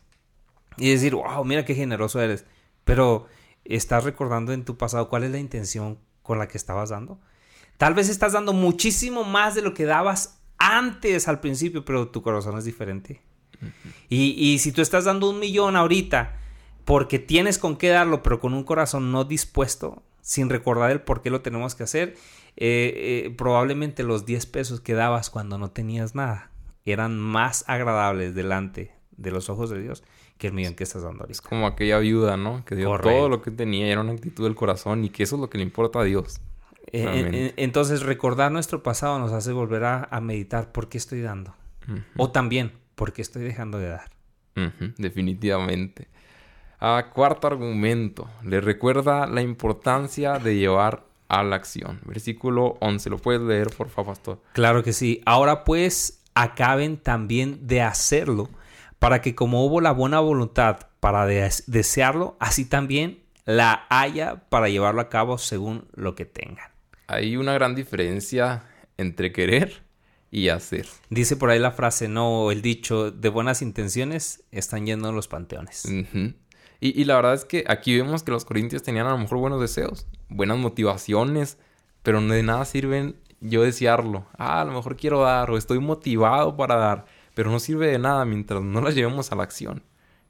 y 0.78 0.90
decir, 0.90 1.16
wow, 1.16 1.44
mira 1.44 1.66
qué 1.66 1.76
generoso 1.76 2.22
eres, 2.22 2.46
pero 2.84 3.28
estás 3.66 4.04
recordando 4.04 4.54
en 4.54 4.66
tu 4.66 4.78
pasado 4.78 5.10
cuál 5.10 5.24
es 5.24 5.32
la 5.32 5.40
intención 5.40 6.00
con 6.24 6.40
la 6.40 6.48
que 6.48 6.58
estabas 6.58 6.90
dando. 6.90 7.20
Tal 7.78 7.94
vez 7.94 8.10
estás 8.10 8.34
dando 8.34 8.54
muchísimo 8.54 9.24
más 9.24 9.56
de 9.56 9.62
lo 9.62 9.74
que 9.74 9.86
dabas 9.86 10.40
antes 10.58 11.28
al 11.28 11.40
principio, 11.40 11.84
pero 11.84 12.10
tu 12.10 12.22
corazón 12.22 12.58
es 12.58 12.66
diferente. 12.66 13.22
y, 14.10 14.58
si 14.60 14.72
tú 14.72 14.82
estás 14.82 15.06
dando 15.06 15.30
un 15.30 15.40
millón 15.40 15.76
ahorita 15.76 16.38
porque 16.86 17.20
tienes 17.20 17.58
con 17.58 17.78
qué 17.78 17.90
darlo, 17.90 18.24
pero 18.24 18.40
con 18.40 18.54
un 18.54 18.64
corazón 18.64 19.12
no 19.12 19.24
dispuesto, 19.24 20.04
sin 20.22 20.50
recordar 20.50 20.92
el 20.92 21.02
por 21.02 21.22
qué 21.22 21.30
lo 21.30 21.42
tenemos 21.42 21.76
que 21.76 21.84
hacer, 21.84 22.16
eh, 22.58 23.26
eh, 23.26 23.34
probablemente 23.38 24.04
los 24.04 24.26
10 24.26 24.46
pesos 24.48 24.82
que 24.82 24.94
dabas 24.94 25.30
cuando 25.30 25.58
no 25.58 25.72
tenías 25.72 26.16
nada 26.16 26.52
eran 26.86 27.20
más 27.20 27.64
agradables 27.68 28.36
delante 28.36 28.92
de 29.12 29.32
los 29.32 29.50
ojos 29.50 29.70
de 29.70 29.82
Dios 29.82 30.04
que 30.38 30.48
el 30.48 30.54
millón 30.54 30.74
que 30.74 30.84
estás 30.84 31.04
dando 31.04 31.22
ahorita. 31.22 31.34
Es 31.34 31.42
como 31.42 31.68
aquella 31.68 32.00
viuda, 32.00 32.36
¿no? 32.36 32.66
Que 32.66 32.76
dio 32.76 32.98
todo 32.98 33.30
lo 33.30 33.44
que 33.44 33.52
tenía 33.52 33.88
y 33.88 33.92
era 33.92 34.02
una 34.02 34.14
actitud 34.14 34.44
del 34.44 34.56
corazón 34.56 35.06
y 35.06 35.10
que 35.10 35.24
eso 35.24 35.36
es 35.36 35.42
lo 35.42 35.50
que 35.50 35.60
le 35.60 35.64
importa 35.64 36.00
a 36.00 36.04
Dios. 36.04 36.42
Eh, 36.88 37.54
entonces, 37.58 38.02
recordar 38.02 38.52
nuestro 38.52 38.82
pasado 38.82 39.20
nos 39.20 39.32
hace 39.34 39.52
volver 39.52 39.84
a, 39.86 40.20
meditar 40.20 40.72
por 40.72 40.90
qué 40.90 40.98
estoy 40.98 41.22
dando. 41.22 41.54
O 42.18 42.32
también, 42.32 42.72
por 42.96 43.14
qué 43.14 43.22
estoy 43.22 43.44
dejando 43.44 43.78
de 43.78 43.90
dar. 43.90 44.10
Definitivamente. 44.98 46.08
Ah, 46.80 47.12
cuarto 47.14 47.46
argumento. 47.46 48.28
Le 48.44 48.60
recuerda 48.62 49.28
la 49.28 49.44
importancia 49.44 50.40
de 50.40 50.56
llevar 50.56 51.06
a 51.32 51.44
la 51.44 51.56
acción. 51.56 52.02
Versículo 52.06 52.78
11. 52.82 53.10
¿Lo 53.10 53.18
puedes 53.18 53.42
leer, 53.42 53.70
por 53.70 53.90
favor, 53.90 54.14
pastor? 54.14 54.42
Claro 54.54 54.84
que 54.84 54.94
sí. 54.94 55.22
Ahora 55.26 55.64
pues, 55.64 56.22
acaben 56.36 56.98
también 56.98 57.68
de 57.68 57.82
hacerlo, 57.82 58.50
para 59.00 59.22
que 59.22 59.36
como 59.36 59.66
hubo 59.66 59.82
la 59.82 59.92
buena 59.92 60.20
voluntad 60.20 60.88
para 61.00 61.26
desearlo, 61.26 62.38
así 62.40 62.66
también 62.66 63.24
la 63.46 63.86
haya 63.90 64.48
para 64.50 64.70
llevarlo 64.70 65.02
a 65.02 65.10
cabo 65.10 65.38
según 65.38 65.88
lo 65.96 66.14
que 66.14 66.26
tengan 66.26 66.72
hay 67.12 67.36
una 67.36 67.54
gran 67.54 67.76
diferencia 67.76 68.64
entre 68.98 69.34
querer 69.34 69.84
y 70.32 70.48
hacer. 70.48 70.88
Dice 71.10 71.36
por 71.36 71.50
ahí 71.50 71.60
la 71.60 71.72
frase, 71.72 72.08
no, 72.08 72.52
el 72.52 72.62
dicho, 72.62 73.12
de 73.12 73.30
buenas 73.30 73.62
intenciones 73.62 74.44
están 74.52 74.86
yendo 74.86 75.12
los 75.12 75.28
panteones. 75.28 75.86
Y, 76.82 77.04
la 77.06 77.16
verdad 77.16 77.36
es 77.36 77.46
que 77.46 77.64
aquí 77.68 77.96
vemos 77.96 78.24
que 78.24 78.32
los 78.32 78.44
corintios 78.44 78.84
tenían 78.84 79.08
a 79.08 79.12
lo 79.12 79.18
mejor 79.18 79.38
buenos 79.38 79.62
deseos, 79.62 80.08
buenas 80.30 80.58
motivaciones, 80.58 81.58
pero 82.04 82.20
de 82.20 82.44
nada 82.44 82.66
sirven 82.66 83.16
yo 83.40 83.62
desearlo. 83.62 84.26
Ah, 84.38 84.62
a 84.62 84.66
lo 84.66 84.74
mejor 84.74 84.98
quiero 84.98 85.22
dar 85.22 85.52
o 85.52 85.58
estoy 85.58 85.80
motivado 85.80 86.58
para 86.58 86.76
dar, 86.76 87.06
pero 87.36 87.52
no 87.52 87.60
sirve 87.60 87.88
de 87.88 88.00
nada 88.00 88.26
mientras 88.26 88.62
no 88.62 88.82
las 88.82 88.96
llevemos 88.96 89.32
a 89.32 89.36
la 89.36 89.44
acción. 89.44 89.84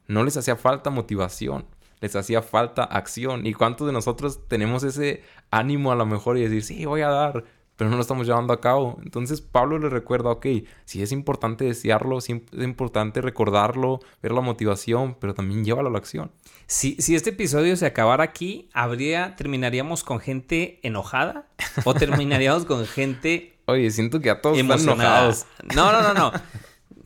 No 0.06 0.24
les 0.24 0.36
hacía 0.36 0.56
falta 0.56 0.90
motivación 0.90 1.64
les 2.02 2.16
hacía 2.16 2.42
falta 2.42 2.82
acción. 2.82 3.46
¿Y 3.46 3.54
cuántos 3.54 3.86
de 3.86 3.92
nosotros 3.92 4.46
tenemos 4.48 4.82
ese 4.82 5.22
ánimo 5.50 5.92
a 5.92 5.94
lo 5.94 6.04
mejor 6.04 6.36
y 6.36 6.42
decir, 6.42 6.64
sí, 6.64 6.84
voy 6.84 7.00
a 7.00 7.08
dar, 7.08 7.44
pero 7.82 7.90
no 7.90 7.96
lo 7.96 8.02
estamos 8.02 8.28
llevando 8.28 8.52
a 8.52 8.60
cabo? 8.60 9.00
Entonces 9.02 9.40
Pablo 9.40 9.76
le 9.76 9.88
recuerda, 9.88 10.30
ok, 10.30 10.46
sí 10.84 11.02
es 11.02 11.10
importante 11.10 11.64
desearlo, 11.64 12.20
sí 12.20 12.44
es 12.56 12.62
importante 12.62 13.20
recordarlo, 13.20 13.98
ver 14.22 14.30
la 14.30 14.40
motivación, 14.40 15.16
pero 15.18 15.34
también 15.34 15.64
llévalo 15.64 15.88
a 15.88 15.90
la 15.90 15.98
acción. 15.98 16.30
Si, 16.68 16.94
si 17.00 17.16
este 17.16 17.30
episodio 17.30 17.76
se 17.76 17.84
acabara 17.84 18.22
aquí, 18.22 18.68
habría, 18.72 19.34
terminaríamos 19.34 20.04
con 20.04 20.20
gente 20.20 20.78
enojada 20.84 21.48
o 21.82 21.92
terminaríamos 21.94 22.66
con 22.66 22.86
gente... 22.86 23.58
Oye, 23.64 23.90
siento 23.90 24.20
que 24.20 24.30
a 24.30 24.40
todos 24.40 24.56
están 24.56 24.78
enojados. 24.78 25.46
No, 25.74 25.90
no, 25.90 26.02
no, 26.02 26.14
no 26.14 26.32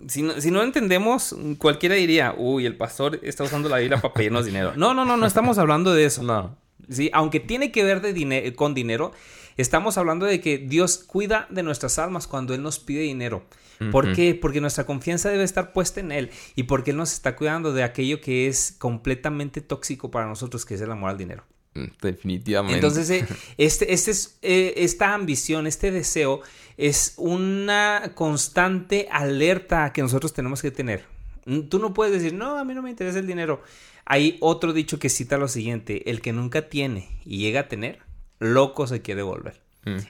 si 0.08 0.50
no, 0.50 0.62
entendemos, 0.62 1.34
cualquiera 1.56 1.94
diría, 1.94 2.34
uy, 2.36 2.66
el 2.66 2.76
pastor 2.76 3.18
está 3.22 3.44
usando 3.44 3.70
la 3.70 3.78
Biblia 3.78 3.98
para 3.98 4.12
pedirnos 4.12 4.44
dinero. 4.44 4.74
No, 4.76 4.92
no, 4.92 5.06
no, 5.06 5.16
no 5.16 5.24
estamos 5.24 5.56
hablando 5.56 5.94
de 5.94 6.04
eso. 6.04 6.22
No. 6.22 6.54
Sí, 6.90 7.08
aunque 7.14 7.40
tiene 7.40 7.72
que 7.72 7.82
ver 7.82 8.02
de 8.02 8.54
con 8.54 8.74
dinero, 8.74 9.12
estamos 9.56 9.98
hablando 9.98 10.26
de 10.26 10.40
que 10.40 10.58
Dios 10.58 10.98
cuida 10.98 11.46
de 11.50 11.62
nuestras 11.62 11.98
almas 11.98 12.26
cuando 12.26 12.54
Él 12.54 12.62
nos 12.62 12.78
pide 12.78 13.00
dinero. 13.00 13.44
¿Por 13.92 14.14
qué? 14.14 14.34
Porque 14.34 14.60
nuestra 14.62 14.84
confianza 14.84 15.28
debe 15.28 15.44
estar 15.44 15.72
puesta 15.72 16.00
en 16.00 16.10
Él 16.10 16.30
y 16.54 16.62
porque 16.62 16.92
Él 16.92 16.96
nos 16.96 17.12
está 17.12 17.36
cuidando 17.36 17.74
de 17.74 17.82
aquello 17.82 18.20
que 18.20 18.48
es 18.48 18.74
completamente 18.78 19.60
tóxico 19.60 20.10
para 20.10 20.26
nosotros, 20.26 20.64
que 20.64 20.74
es 20.74 20.80
el 20.80 20.90
amor 20.90 21.10
al 21.10 21.18
dinero. 21.18 21.44
Mm, 21.74 21.84
definitivamente. 22.00 22.74
Entonces, 22.74 23.10
eh, 23.10 23.26
este, 23.58 23.92
este 23.92 24.10
es, 24.10 24.38
eh, 24.42 24.74
esta 24.78 25.14
ambición, 25.14 25.66
este 25.66 25.90
deseo, 25.90 26.40
es 26.76 27.14
una 27.16 28.12
constante 28.14 29.08
alerta 29.10 29.92
que 29.92 30.02
nosotros 30.02 30.32
tenemos 30.32 30.62
que 30.62 30.70
tener. 30.70 31.04
Mm, 31.44 31.62
tú 31.68 31.78
no 31.78 31.92
puedes 31.92 32.14
decir, 32.14 32.32
no, 32.32 32.58
a 32.58 32.64
mí 32.64 32.74
no 32.74 32.82
me 32.82 32.90
interesa 32.90 33.18
el 33.18 33.26
dinero. 33.26 33.62
Hay 34.06 34.38
otro 34.40 34.72
dicho 34.72 34.98
que 34.98 35.08
cita 35.08 35.36
lo 35.36 35.48
siguiente, 35.48 36.10
el 36.10 36.20
que 36.20 36.32
nunca 36.32 36.68
tiene 36.68 37.08
y 37.24 37.38
llega 37.38 37.60
a 37.60 37.68
tener, 37.68 38.05
loco 38.38 38.86
se 38.86 39.02
quiere 39.02 39.22
volver. 39.22 39.60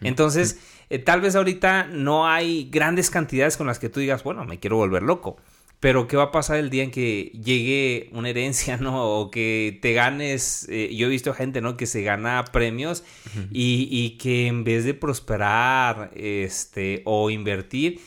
Entonces, 0.00 0.58
eh, 0.88 0.98
tal 0.98 1.20
vez 1.20 1.36
ahorita 1.36 1.84
no 1.84 2.26
hay 2.26 2.68
grandes 2.70 3.10
cantidades 3.10 3.58
con 3.58 3.66
las 3.66 3.78
que 3.78 3.90
tú 3.90 4.00
digas, 4.00 4.24
bueno, 4.24 4.44
me 4.44 4.58
quiero 4.58 4.76
volver 4.76 5.02
loco. 5.02 5.36
Pero 5.80 6.08
¿qué 6.08 6.16
va 6.16 6.24
a 6.24 6.30
pasar 6.32 6.56
el 6.56 6.70
día 6.70 6.84
en 6.84 6.90
que 6.90 7.30
llegue 7.44 8.08
una 8.12 8.30
herencia, 8.30 8.76
¿no? 8.80 9.04
O 9.04 9.30
que 9.30 9.78
te 9.82 9.92
ganes, 9.92 10.66
eh, 10.70 10.94
yo 10.94 11.06
he 11.06 11.10
visto 11.10 11.34
gente, 11.34 11.60
¿no? 11.60 11.76
Que 11.76 11.86
se 11.86 12.02
gana 12.02 12.42
premios 12.50 13.04
y, 13.50 14.16
que 14.18 14.46
en 14.46 14.64
vez 14.64 14.84
de 14.84 14.94
prosperar, 14.94 16.10
este, 16.14 17.02
o 17.04 17.28
invertir, 17.28 18.00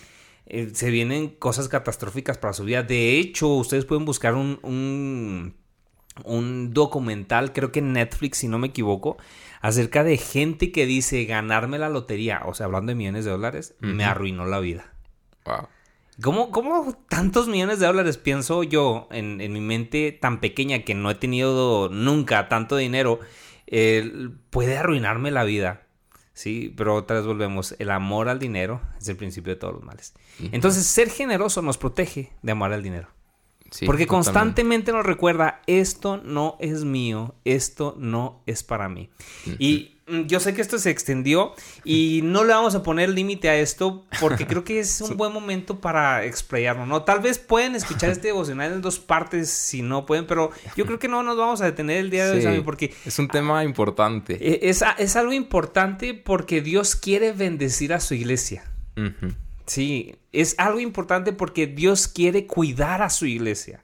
eh, 0.48 0.72
se 0.74 0.90
vienen 0.90 1.30
cosas 1.30 1.68
catastróficas 1.68 2.40
para 2.40 2.54
su 2.54 2.64
vida. 2.64 2.82
De 2.82 3.20
hecho, 3.20 3.48
ustedes 3.50 3.86
pueden 3.86 4.06
buscar 4.06 4.34
un, 4.34 4.60
un, 4.64 5.54
un 6.26 6.74
documental, 6.74 7.54
creo 7.54 7.72
que 7.72 7.80
en 7.80 7.94
Netflix, 7.94 8.40
si 8.40 8.48
no 8.48 8.58
me 8.58 8.68
equivoco, 8.68 9.18
acerca 9.62 10.04
de 10.04 10.18
gente 10.18 10.72
que 10.72 10.86
dice 10.86 11.26
ganarme 11.26 11.80
la 11.80 11.90
lotería, 11.90 12.42
o 12.46 12.54
sea, 12.54 12.66
hablando 12.66 12.92
de 12.92 12.96
millones 12.96 13.26
de 13.26 13.32
dólares, 13.32 13.76
me 13.80 14.06
arruinó 14.06 14.46
la 14.46 14.60
vida. 14.60 14.94
Wow. 15.46 15.68
¿Cómo, 16.22 16.52
¿Cómo, 16.52 16.98
tantos 17.08 17.48
millones 17.48 17.80
de 17.80 17.88
dólares 17.88 18.18
pienso 18.18 18.64
yo 18.64 19.08
en, 19.12 19.38
mi 19.38 19.62
mente 19.62 20.12
tan 20.12 20.42
pequeña 20.42 20.80
que 20.80 20.94
no 20.94 21.10
he 21.10 21.16
tenido 21.16 21.90
nunca 21.90 22.48
tanto 22.50 22.76
dinero? 22.78 23.20
puede 24.50 24.78
arruinarme 24.78 25.30
la 25.30 25.44
vida. 25.44 25.84
Sí, 26.34 26.74
pero 26.76 26.96
otra 26.96 27.18
vez 27.18 27.26
volvemos. 27.28 27.76
El 27.78 27.92
amor 27.92 28.28
al 28.28 28.40
dinero 28.40 28.82
es 29.00 29.08
el 29.10 29.16
principio 29.16 29.54
de 29.54 29.60
todos 29.60 29.76
los 29.76 29.84
males. 29.84 30.16
Entonces, 30.52 30.88
ser 30.88 31.12
generoso 31.12 31.62
nos 31.62 31.78
protege 31.78 32.32
de 32.42 32.52
amar 32.52 32.74
al 32.74 32.82
dinero. 32.82 33.10
Porque 33.86 34.08
constantemente 34.08 34.92
nos 34.92 35.06
recuerda, 35.06 35.62
esto 35.68 36.18
no 36.18 36.58
es 36.60 36.84
mío, 36.84 37.36
esto 37.46 37.96
no 37.98 38.42
es 38.46 38.64
para 38.64 38.90
mí. 38.90 39.10
Y 39.60 39.96
mm, 40.08 40.22
yo 40.24 40.40
sé 40.40 40.54
que 40.54 40.62
esto 40.62 40.80
se 40.80 40.90
extendió 40.90 41.54
y 41.84 42.22
no 42.24 42.44
le 42.44 42.54
vamos 42.54 42.76
a 42.76 42.84
poner 42.84 43.10
límite 43.10 43.50
a 43.50 43.56
esto 43.56 44.06
porque 44.20 44.48
creo 44.48 44.64
que 44.64 44.80
es 44.80 45.02
un 45.02 45.18
buen 45.18 45.32
momento 45.32 45.80
para 45.80 46.26
explayarlo, 46.26 46.86
¿no? 46.86 47.04
Tal 47.04 47.20
vez 47.20 47.38
pueden 47.38 47.76
escuchar 47.76 48.10
este 48.12 48.30
devocional 48.30 48.74
en 48.74 48.82
dos 48.82 49.00
partes 49.00 49.50
si 49.50 49.82
no 49.82 50.06
pueden, 50.06 50.26
pero 50.26 50.52
yo 50.76 50.86
creo 50.86 51.00
que 51.00 51.08
no 51.08 51.24
nos 51.24 51.38
vamos 51.38 51.62
a 51.62 51.66
detener 51.66 51.98
el 51.98 52.10
día 52.10 52.28
de 52.28 52.48
hoy, 52.48 52.62
porque... 52.62 52.94
Es 53.06 53.20
un 53.20 53.28
tema 53.28 53.64
importante. 53.64 54.38
E, 54.42 54.70
es, 54.70 54.84
es, 54.98 55.16
algo 55.16 55.34
importante 55.34 56.14
porque 56.14 56.62
Dios 56.62 56.96
quiere 56.96 57.34
bendecir 57.34 57.94
a 57.94 58.00
su 58.00 58.14
iglesia. 58.14 58.64
Sí, 59.70 60.16
es 60.32 60.56
algo 60.58 60.80
importante 60.80 61.32
porque 61.32 61.68
Dios 61.68 62.08
quiere 62.08 62.48
cuidar 62.48 63.04
a 63.04 63.10
su 63.12 63.28
iglesia. 63.28 63.84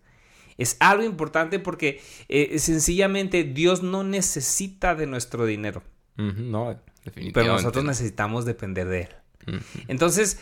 Es 0.57 0.77
algo 0.79 1.03
importante 1.03 1.59
porque 1.59 2.01
eh, 2.27 2.57
sencillamente 2.57 3.43
Dios 3.43 3.83
no 3.83 4.03
necesita 4.03 4.95
de 4.95 5.05
nuestro 5.05 5.45
dinero. 5.45 5.83
no, 6.15 6.81
definitivamente. 7.03 7.31
Pero 7.33 7.53
nosotros 7.53 7.85
necesitamos 7.85 8.45
depender 8.45 8.87
de 8.87 9.01
Él. 9.01 9.09
Entonces, 9.87 10.39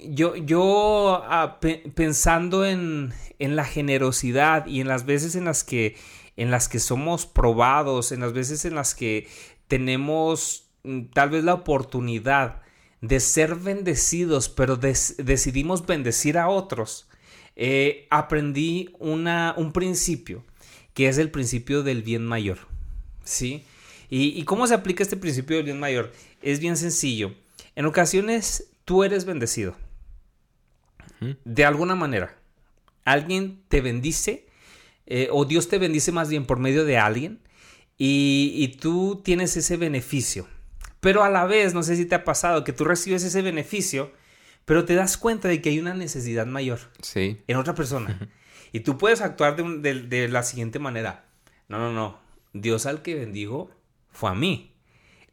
yo, 0.00 0.34
yo 0.34 1.22
ah, 1.28 1.60
pensando 1.94 2.64
en, 2.64 3.12
en, 3.38 3.54
la 3.54 3.66
generosidad 3.66 4.66
y 4.66 4.80
en 4.80 4.88
las 4.88 5.04
veces 5.04 5.36
en 5.36 5.44
las 5.44 5.62
que 5.62 5.96
en 6.38 6.50
las 6.50 6.70
que 6.70 6.80
somos 6.80 7.26
probados, 7.26 8.10
en 8.10 8.20
las 8.20 8.32
veces 8.32 8.64
en 8.64 8.76
las 8.76 8.94
que 8.94 9.28
tenemos 9.68 10.70
mm, 10.84 11.10
tal 11.12 11.28
vez 11.28 11.44
la 11.44 11.52
oportunidad 11.52 12.62
de 13.02 13.18
ser 13.20 13.56
bendecidos, 13.56 14.48
pero 14.48 14.76
decidimos 14.76 15.84
bendecir 15.84 16.38
a 16.38 16.48
otros, 16.48 17.08
eh, 17.56 18.06
aprendí 18.10 18.94
una, 18.98 19.54
un 19.58 19.72
principio, 19.72 20.44
que 20.94 21.08
es 21.08 21.18
el 21.18 21.30
principio 21.30 21.82
del 21.82 22.02
bien 22.02 22.24
mayor. 22.24 22.58
¿Sí? 23.24 23.64
¿Y, 24.08 24.44
cómo 24.44 24.66
se 24.66 24.74
aplica 24.74 25.02
este 25.02 25.16
principio 25.16 25.56
del 25.56 25.64
bien 25.64 25.80
mayor? 25.80 26.12
Es 26.42 26.60
bien 26.60 26.76
sencillo. 26.76 27.34
En 27.74 27.86
ocasiones 27.86 28.70
tú 28.84 29.04
eres 29.04 29.24
bendecido. 29.24 29.74
De 31.44 31.64
alguna 31.64 31.94
manera. 31.94 32.36
Alguien 33.04 33.62
te 33.68 33.80
bendice, 33.80 34.46
eh, 35.06 35.28
o 35.32 35.44
Dios 35.44 35.68
te 35.68 35.78
bendice 35.78 36.12
más 36.12 36.28
bien 36.28 36.46
por 36.46 36.58
medio 36.58 36.84
de 36.84 36.98
alguien, 36.98 37.40
y, 37.98 38.52
y 38.54 38.76
tú 38.76 39.22
tienes 39.24 39.56
ese 39.56 39.76
beneficio. 39.76 40.46
Pero 41.02 41.24
a 41.24 41.28
la 41.28 41.46
vez, 41.46 41.74
no 41.74 41.82
sé 41.82 41.96
si 41.96 42.06
te 42.06 42.14
ha 42.14 42.22
pasado 42.22 42.62
que 42.62 42.72
tú 42.72 42.84
recibes 42.84 43.24
ese 43.24 43.42
beneficio, 43.42 44.12
pero 44.64 44.84
te 44.84 44.94
das 44.94 45.16
cuenta 45.16 45.48
de 45.48 45.60
que 45.60 45.70
hay 45.70 45.80
una 45.80 45.94
necesidad 45.94 46.46
mayor 46.46 46.78
sí. 47.00 47.42
en 47.48 47.56
otra 47.56 47.74
persona. 47.74 48.30
y 48.72 48.80
tú 48.80 48.98
puedes 48.98 49.20
actuar 49.20 49.56
de, 49.56 50.28
la 50.28 50.44
siguiente 50.44 50.78
manera. 50.78 51.24
No, 51.66 51.80
no, 51.80 51.92
no. 51.92 52.20
Dios 52.52 52.86
al 52.86 53.02
que 53.02 53.16
bendijo 53.16 53.68
fue 54.12 54.30
a 54.30 54.34
mí. 54.34 54.76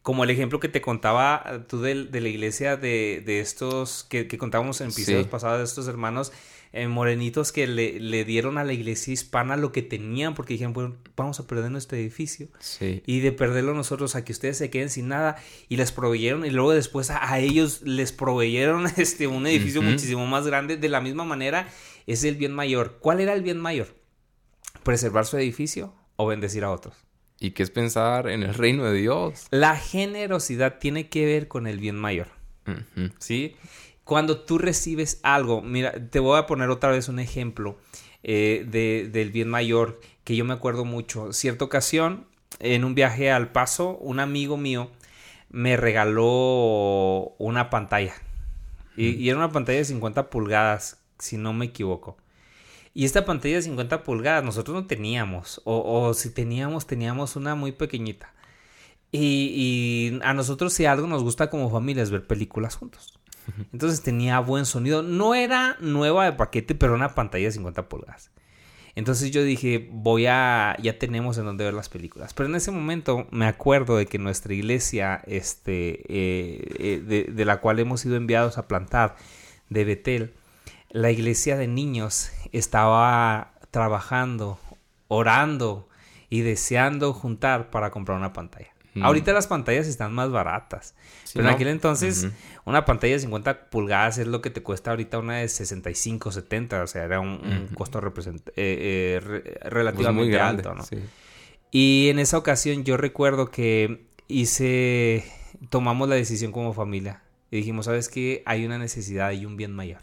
Como 0.02 0.24
el 0.24 0.30
ejemplo 0.30 0.58
que 0.58 0.68
te 0.68 0.80
contaba 0.80 1.64
tú 1.68 1.80
de, 1.80 1.94
la 1.94 2.28
iglesia 2.28 2.76
de, 2.76 3.22
estos 3.38 4.02
que, 4.02 4.26
que 4.26 4.38
contábamos 4.38 4.80
en 4.80 4.88
episodios 4.88 5.28
pasados 5.28 5.58
de 5.58 5.64
estos 5.66 5.86
hermanos 5.86 6.32
eh, 6.72 6.86
morenitos 6.86 7.50
que 7.50 7.66
le, 7.66 7.98
le, 7.98 8.24
dieron 8.24 8.56
a 8.56 8.62
la 8.62 8.72
iglesia 8.72 9.12
hispana 9.12 9.56
lo 9.56 9.72
que 9.72 9.82
tenían 9.82 10.34
porque 10.34 10.54
dijeron, 10.54 10.72
bueno, 10.72 10.96
vamos 11.16 11.40
a 11.40 11.46
perder 11.46 11.70
nuestro 11.70 11.98
edificio. 11.98 12.48
Y 12.80 13.20
de 13.20 13.32
perderlo 13.32 13.74
nosotros 13.74 14.14
a 14.14 14.24
que 14.24 14.30
ustedes 14.30 14.58
se 14.58 14.70
queden 14.70 14.88
sin 14.88 15.08
nada 15.08 15.36
y 15.68 15.76
les 15.76 15.90
proveyeron 15.90 16.44
y 16.46 16.50
luego 16.50 16.72
después 16.72 17.10
a, 17.10 17.38
ellos 17.40 17.82
les 17.82 18.12
proveyeron 18.12 18.86
este, 18.96 19.26
un 19.26 19.46
edificio 19.48 19.82
muchísimo 19.82 20.26
más 20.26 20.46
grande. 20.46 20.76
De 20.76 20.88
la 20.88 21.00
misma 21.00 21.24
manera 21.24 21.68
es 22.06 22.22
el 22.22 22.36
bien 22.36 22.52
mayor. 22.52 22.98
¿Cuál 23.00 23.20
era 23.20 23.32
el 23.32 23.42
bien 23.42 23.58
mayor? 23.58 23.88
¿Preservar 24.84 25.26
su 25.26 25.36
edificio 25.38 25.92
o 26.14 26.26
bendecir 26.26 26.62
a 26.62 26.70
otros? 26.70 26.94
¿Y 27.40 27.50
qué 27.50 27.64
es 27.64 27.70
pensar 27.70 28.28
en 28.28 28.44
el 28.44 28.54
reino 28.54 28.84
de 28.84 28.94
Dios? 28.94 29.46
La 29.50 29.74
generosidad 29.74 30.78
tiene 30.78 31.08
que 31.08 31.24
ver 31.24 31.48
con 31.48 31.66
el 31.66 31.78
bien 31.78 31.96
mayor. 31.96 32.28
¿Sí? 33.18 33.56
Cuando 34.10 34.40
tú 34.40 34.58
recibes 34.58 35.20
algo, 35.22 35.62
mira, 35.62 35.92
te 36.10 36.18
voy 36.18 36.36
a 36.36 36.46
poner 36.46 36.68
otra 36.68 36.90
vez 36.90 37.08
un 37.08 37.20
ejemplo 37.20 37.78
eh, 38.24 38.66
de, 38.68 39.08
del 39.08 39.30
bien 39.30 39.48
mayor 39.48 40.00
que 40.24 40.34
yo 40.34 40.44
me 40.44 40.52
acuerdo 40.52 40.84
mucho. 40.84 41.32
Cierta 41.32 41.64
ocasión, 41.64 42.26
en 42.58 42.82
un 42.82 42.96
viaje 42.96 43.30
al 43.30 43.52
paso, 43.52 43.96
un 43.98 44.18
amigo 44.18 44.56
mío 44.56 44.90
me 45.48 45.76
regaló 45.76 47.36
una 47.38 47.70
pantalla. 47.70 48.14
Y, 48.96 49.28
era 49.28 49.38
una 49.38 49.52
pantalla 49.52 49.78
de 49.78 49.84
50 49.84 50.28
pulgadas, 50.28 51.00
si 51.20 51.36
no 51.36 51.52
me 51.52 51.66
equivoco. 51.66 52.16
Y 52.92 53.04
esta 53.04 53.24
pantalla 53.24 53.54
de 53.54 53.62
50 53.62 54.02
pulgadas 54.02 54.42
nosotros 54.42 54.74
no 54.74 54.88
teníamos, 54.88 55.62
o, 55.64 56.12
si 56.14 56.30
teníamos, 56.30 56.88
teníamos 56.88 57.36
una 57.36 57.54
muy 57.54 57.70
pequeñita. 57.70 58.34
Y, 59.12 59.52
y, 59.54 60.20
a 60.24 60.34
nosotros 60.34 60.72
si 60.72 60.84
algo 60.86 61.06
nos 61.06 61.22
gusta 61.22 61.48
como 61.48 61.70
familia 61.70 62.02
es 62.02 62.10
ver 62.10 62.26
películas 62.26 62.74
juntos. 62.74 63.19
Entonces 63.72 64.02
tenía 64.02 64.40
buen 64.40 64.66
sonido. 64.66 65.02
No 65.02 65.34
era 65.34 65.76
nueva 65.80 66.24
de 66.24 66.32
paquete, 66.32 66.74
pero 66.74 66.94
una 66.94 67.14
pantalla 67.14 67.46
de 67.46 67.52
50 67.52 67.88
pulgadas. 67.88 68.30
Entonces 68.96 69.30
yo 69.30 69.42
dije, 69.42 69.88
voy 69.92 70.26
a, 70.26 70.76
ya 70.82 70.98
tenemos 70.98 71.38
en 71.38 71.44
dónde 71.44 71.64
ver 71.64 71.74
las 71.74 71.88
películas. 71.88 72.34
Pero 72.34 72.48
en 72.48 72.56
ese 72.56 72.70
momento 72.70 73.26
me 73.30 73.46
acuerdo 73.46 73.96
de 73.96 74.06
que 74.06 74.18
nuestra 74.18 74.52
iglesia, 74.52 75.22
este, 75.26 76.02
eh, 76.08 76.74
eh, 76.78 77.02
de, 77.06 77.24
de, 77.32 77.44
la 77.44 77.60
cual 77.60 77.78
hemos 77.78 78.00
sido 78.00 78.16
enviados 78.16 78.58
a 78.58 78.66
plantar, 78.66 79.16
de 79.68 79.84
Betel, 79.84 80.34
la 80.90 81.10
iglesia 81.12 81.56
de 81.56 81.68
niños 81.68 82.32
estaba 82.52 83.54
trabajando, 83.70 84.58
orando 85.06 85.88
y 86.28 86.40
deseando 86.40 87.12
juntar 87.12 87.70
para 87.70 87.90
comprar 87.90 88.18
una 88.18 88.32
pantalla. 88.32 88.69
Mm. 88.94 89.04
Ahorita 89.04 89.32
las 89.32 89.46
pantallas 89.46 89.86
están 89.86 90.12
más 90.12 90.30
baratas. 90.30 90.94
pero 91.32 91.48
en 91.48 91.54
aquel 91.54 91.68
entonces, 91.68 92.28
una 92.64 92.84
pantalla 92.84 93.14
de 93.14 93.20
50 93.20 93.70
pulgadas 93.70 94.18
es 94.18 94.26
lo 94.26 94.40
que 94.40 94.50
te 94.50 94.62
cuesta 94.62 94.90
ahorita 94.90 95.18
una 95.18 95.38
de 95.38 95.48
65, 95.48 96.32
70. 96.32 96.82
O 96.82 96.86
sea, 96.86 97.04
era 97.04 97.20
un, 97.20 97.68
costo 97.74 97.98
eh, 97.98 98.02
eh, 98.56 99.20
pues 99.22 99.72
relativamente 99.72 100.40
alto, 100.40 100.74
¿no? 100.74 100.84
Y 101.70 102.08
en 102.10 102.18
esa 102.18 102.36
ocasión 102.36 102.84
yo 102.84 102.96
recuerdo 102.96 103.50
que 103.50 104.06
hice, 104.26 105.24
tomamos 105.68 106.08
la 106.08 106.16
decisión 106.16 106.52
como 106.52 106.72
familia. 106.72 107.22
Y 107.50 107.58
dijimos, 107.58 107.86
¿sabes 107.86 108.08
qué? 108.08 108.42
Hay 108.46 108.64
una 108.64 108.78
necesidad 108.78 109.32
y 109.32 109.44
un 109.44 109.56
bien 109.56 109.72
mayor. 109.72 110.02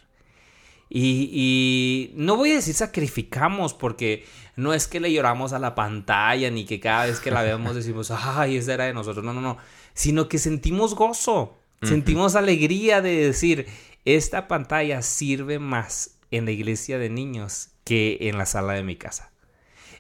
Y, 0.90 2.12
no 2.16 2.36
voy 2.38 2.52
a 2.52 2.56
decir 2.56 2.74
sacrificamos 2.74 3.74
porque 3.74 4.26
no 4.56 4.74
es 4.74 4.88
que 4.88 5.00
le 5.00 5.12
lloramos 5.12 5.54
a 5.54 5.60
la 5.60 5.76
pantalla 5.76 6.50
ni 6.50 6.66
que 6.66 6.80
cada 6.80 7.06
vez 7.06 7.20
que 7.20 7.32
la 7.32 7.42
vemos 7.42 7.76
decimos, 7.76 8.12
ay, 8.12 8.58
esa 8.58 8.74
era 8.74 8.86
de 8.86 8.94
nosotros. 8.94 9.24
No, 9.24 9.34
no, 9.34 9.42
no. 9.42 9.58
Sino 9.94 10.28
que 10.28 10.38
sentimos 10.38 10.96
gozo, 10.96 11.58
sentimos 11.82 12.36
alegría 12.36 13.02
de 13.02 13.16
decir, 13.16 13.68
esta 14.06 14.48
pantalla 14.48 15.02
sirve 15.02 15.60
más 15.60 16.18
en 16.32 16.46
la 16.46 16.52
iglesia 16.52 16.98
de 17.00 17.10
niños 17.10 17.70
que 17.84 18.18
en 18.22 18.38
la 18.38 18.46
sala 18.46 18.74
de 18.74 18.84
mi 18.84 18.96
casa. 18.96 19.32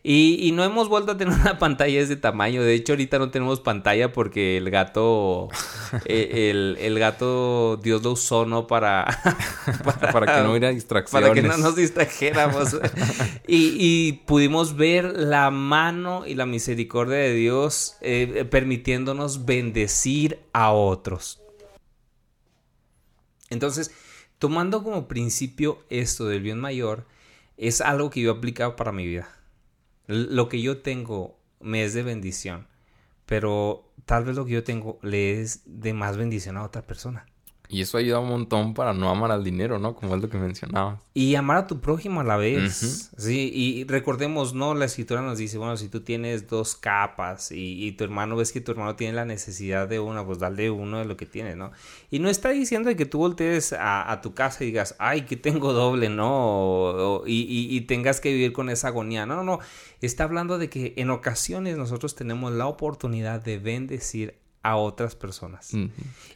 Y, 0.10 0.54
no 0.54 0.64
hemos 0.64 0.88
vuelto 0.88 1.12
a 1.12 1.18
tener 1.18 1.38
una 1.38 1.58
pantalla 1.60 1.98
de 1.98 2.00
ese 2.00 2.16
tamaño. 2.16 2.64
De 2.64 2.74
hecho, 2.74 2.94
ahorita 2.94 3.20
no 3.20 3.30
tenemos 3.30 3.60
pantalla 3.60 4.14
porque 4.14 4.56
el 4.56 4.70
gato, 4.70 5.50
eh, 6.06 6.78
el, 6.80 6.98
gato, 6.98 7.76
Dios 7.84 8.04
lo 8.04 8.14
usó, 8.14 8.46
¿no? 8.46 8.68
Para, 8.68 9.06
para, 10.14 10.38
que 10.38 10.44
no 10.44 10.52
hubiera 10.52 10.70
distracciones. 10.70 11.30
Para 11.30 11.34
que 11.34 11.46
no 11.46 11.58
nos 11.58 11.76
distrajéramos. 11.76 12.78
y, 13.50 14.14
pudimos 14.26 14.78
ver 14.78 15.04
la 15.04 15.52
mano 15.52 16.26
y 16.26 16.36
la 16.36 16.46
misericordia 16.46 17.18
de 17.18 17.34
Dios 17.34 17.98
eh, 18.00 18.48
permitiéndonos 18.50 19.44
bendecir 19.44 20.40
a 20.54 20.72
otros. 20.72 21.42
Entonces, 23.50 23.92
tomando 24.40 24.84
como 24.84 25.10
principio 25.10 25.84
esto 25.90 26.28
del 26.28 26.44
bien 26.44 26.62
mayor, 26.62 27.06
es 27.58 27.82
algo 27.82 28.10
que 28.10 28.22
yo 28.22 28.32
he 28.32 28.38
aplicado 28.38 28.78
para 28.78 28.94
mi 28.94 29.06
vida. 29.06 29.37
Lo 30.08 30.50
que 30.50 30.62
yo 30.62 30.82
tengo 30.82 31.38
me 31.60 31.84
es 31.84 31.94
de 31.94 32.04
bendición, 32.04 32.68
pero 33.26 33.94
tal 34.06 34.24
vez 34.24 34.36
lo 34.36 34.46
que 34.46 34.54
yo 34.54 34.64
tengo 34.64 35.00
le 35.02 35.42
es 35.42 35.62
de 35.66 35.94
más 35.94 36.18
bendición 36.18 36.58
a 36.58 36.64
otra 36.64 36.88
persona. 36.88 37.26
Y 37.70 37.82
eso 37.82 37.98
ayuda 37.98 38.20
un 38.20 38.30
montón 38.30 38.74
para 38.74 38.94
no 38.94 39.10
amar 39.10 39.30
al 39.32 39.44
dinero, 39.44 39.78
¿no? 39.78 39.94
Como 39.94 40.16
es 40.16 40.22
lo 40.22 40.30
que 40.30 40.38
mencionabas. 40.38 41.02
Y 41.14 41.36
amar 41.36 41.58
a 41.58 41.68
tu 41.68 41.82
prójimo 41.82 42.22
a 42.22 42.24
la 42.24 42.38
vez. 42.38 43.12
Sí, 43.18 43.52
y 43.54 43.84
recordemos, 43.84 44.54
¿no? 44.54 44.74
La 44.74 44.86
escritura 44.86 45.22
nos 45.22 45.38
dice, 45.38 45.58
bueno, 45.58 45.76
si 45.76 45.90
tú 45.90 46.00
tienes 46.00 46.48
dos 46.48 46.76
capas 46.76 47.52
y, 47.52 47.92
tu 47.94 48.06
hermano 48.06 48.38
ves 48.38 48.54
que 48.54 48.62
tu 48.62 48.72
hermano 48.72 48.96
tiene 48.96 49.14
la 49.14 49.26
necesidad 49.26 49.88
de 49.88 50.00
una, 50.00 50.26
pues 50.26 50.40
dale 50.40 50.70
uno 50.70 51.00
de 51.00 51.06
lo 51.06 51.18
que 51.18 51.26
tiene, 51.26 51.58
¿no? 51.58 51.72
Y 52.10 52.20
no 52.20 52.30
está 52.30 52.50
diciendo 52.50 52.96
que 52.96 53.06
tú 53.06 53.18
voltees 53.18 53.76
a, 53.78 54.18
tu 54.22 54.34
casa 54.34 54.64
y 54.64 54.68
digas, 54.68 54.96
ay, 54.98 55.24
que 55.24 55.36
tengo 55.36 55.74
doble, 55.74 56.10
¿no? 56.10 57.24
y, 57.26 57.68
y 57.70 57.82
tengas 57.82 58.22
que 58.22 58.32
vivir 58.32 58.54
con 58.54 58.70
esa 58.70 58.90
agonía. 58.90 59.26
No, 59.26 59.36
no, 59.36 59.44
no. 59.44 59.60
Está 60.02 60.24
hablando 60.24 60.58
de 60.58 60.70
que 60.70 60.94
en 60.96 61.10
ocasiones 61.10 61.78
nosotros 61.78 62.16
tenemos 62.16 62.54
la 62.54 62.68
oportunidad 62.68 63.42
de 63.42 63.58
bendecir 63.58 64.36
a 64.68 64.76
otras 64.76 65.16
personas. 65.16 65.74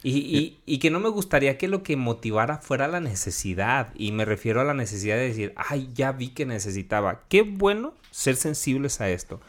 y, 0.02 0.58
y, 0.64 0.78
que 0.78 0.90
no 0.90 1.00
me 1.00 1.10
gustaría 1.10 1.58
que 1.58 1.68
lo 1.68 1.82
que 1.82 1.96
motivara 1.96 2.58
fuera 2.58 2.88
la 2.88 3.00
necesidad. 3.00 3.92
Y 3.94 4.12
me 4.12 4.24
refiero 4.24 4.60
a 4.60 4.64
la 4.64 4.74
necesidad 4.74 5.16
de 5.16 5.28
decir, 5.28 5.52
ay, 5.56 5.90
ya 5.92 6.12
vi 6.12 6.28
que 6.28 6.46
necesitaba. 6.46 7.24
Qué 7.28 7.42
bueno 7.42 7.94
ser 8.10 8.36
sensibles 8.36 9.00
a 9.02 9.10
esto. 9.10 9.40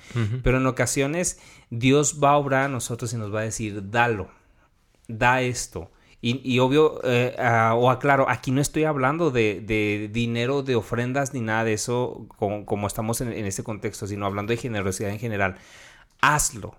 Pero 0.43 0.57
en 0.57 0.67
ocasiones 0.67 1.39
Dios 1.69 2.19
va 2.21 2.31
a 2.31 2.37
obrar 2.37 2.65
a 2.65 2.67
nosotros 2.67 3.13
y 3.13 3.17
nos 3.17 3.33
va 3.33 3.39
a 3.39 3.43
decir, 3.43 3.89
dalo, 3.89 4.29
da 5.07 5.41
esto. 5.41 5.89
Y, 6.25 6.59
obvio, 6.59 7.01
eh, 7.03 7.35
o 7.75 7.89
aclaro, 7.89 8.29
aquí 8.29 8.51
no 8.51 8.61
estoy 8.61 8.85
hablando 8.85 9.29
de, 9.29 10.09
dinero, 10.11 10.63
de 10.63 10.75
ofrendas, 10.75 11.33
ni 11.33 11.41
nada 11.41 11.65
de 11.65 11.73
eso, 11.73 12.27
como, 12.37 12.87
estamos 12.87 13.19
en, 13.19 13.33
en, 13.33 13.45
este 13.45 13.63
contexto, 13.63 14.07
sino 14.07 14.25
hablando 14.25 14.51
de 14.51 14.57
generosidad 14.57 15.09
en 15.11 15.19
general. 15.19 15.55
Hazlo. 16.21 16.77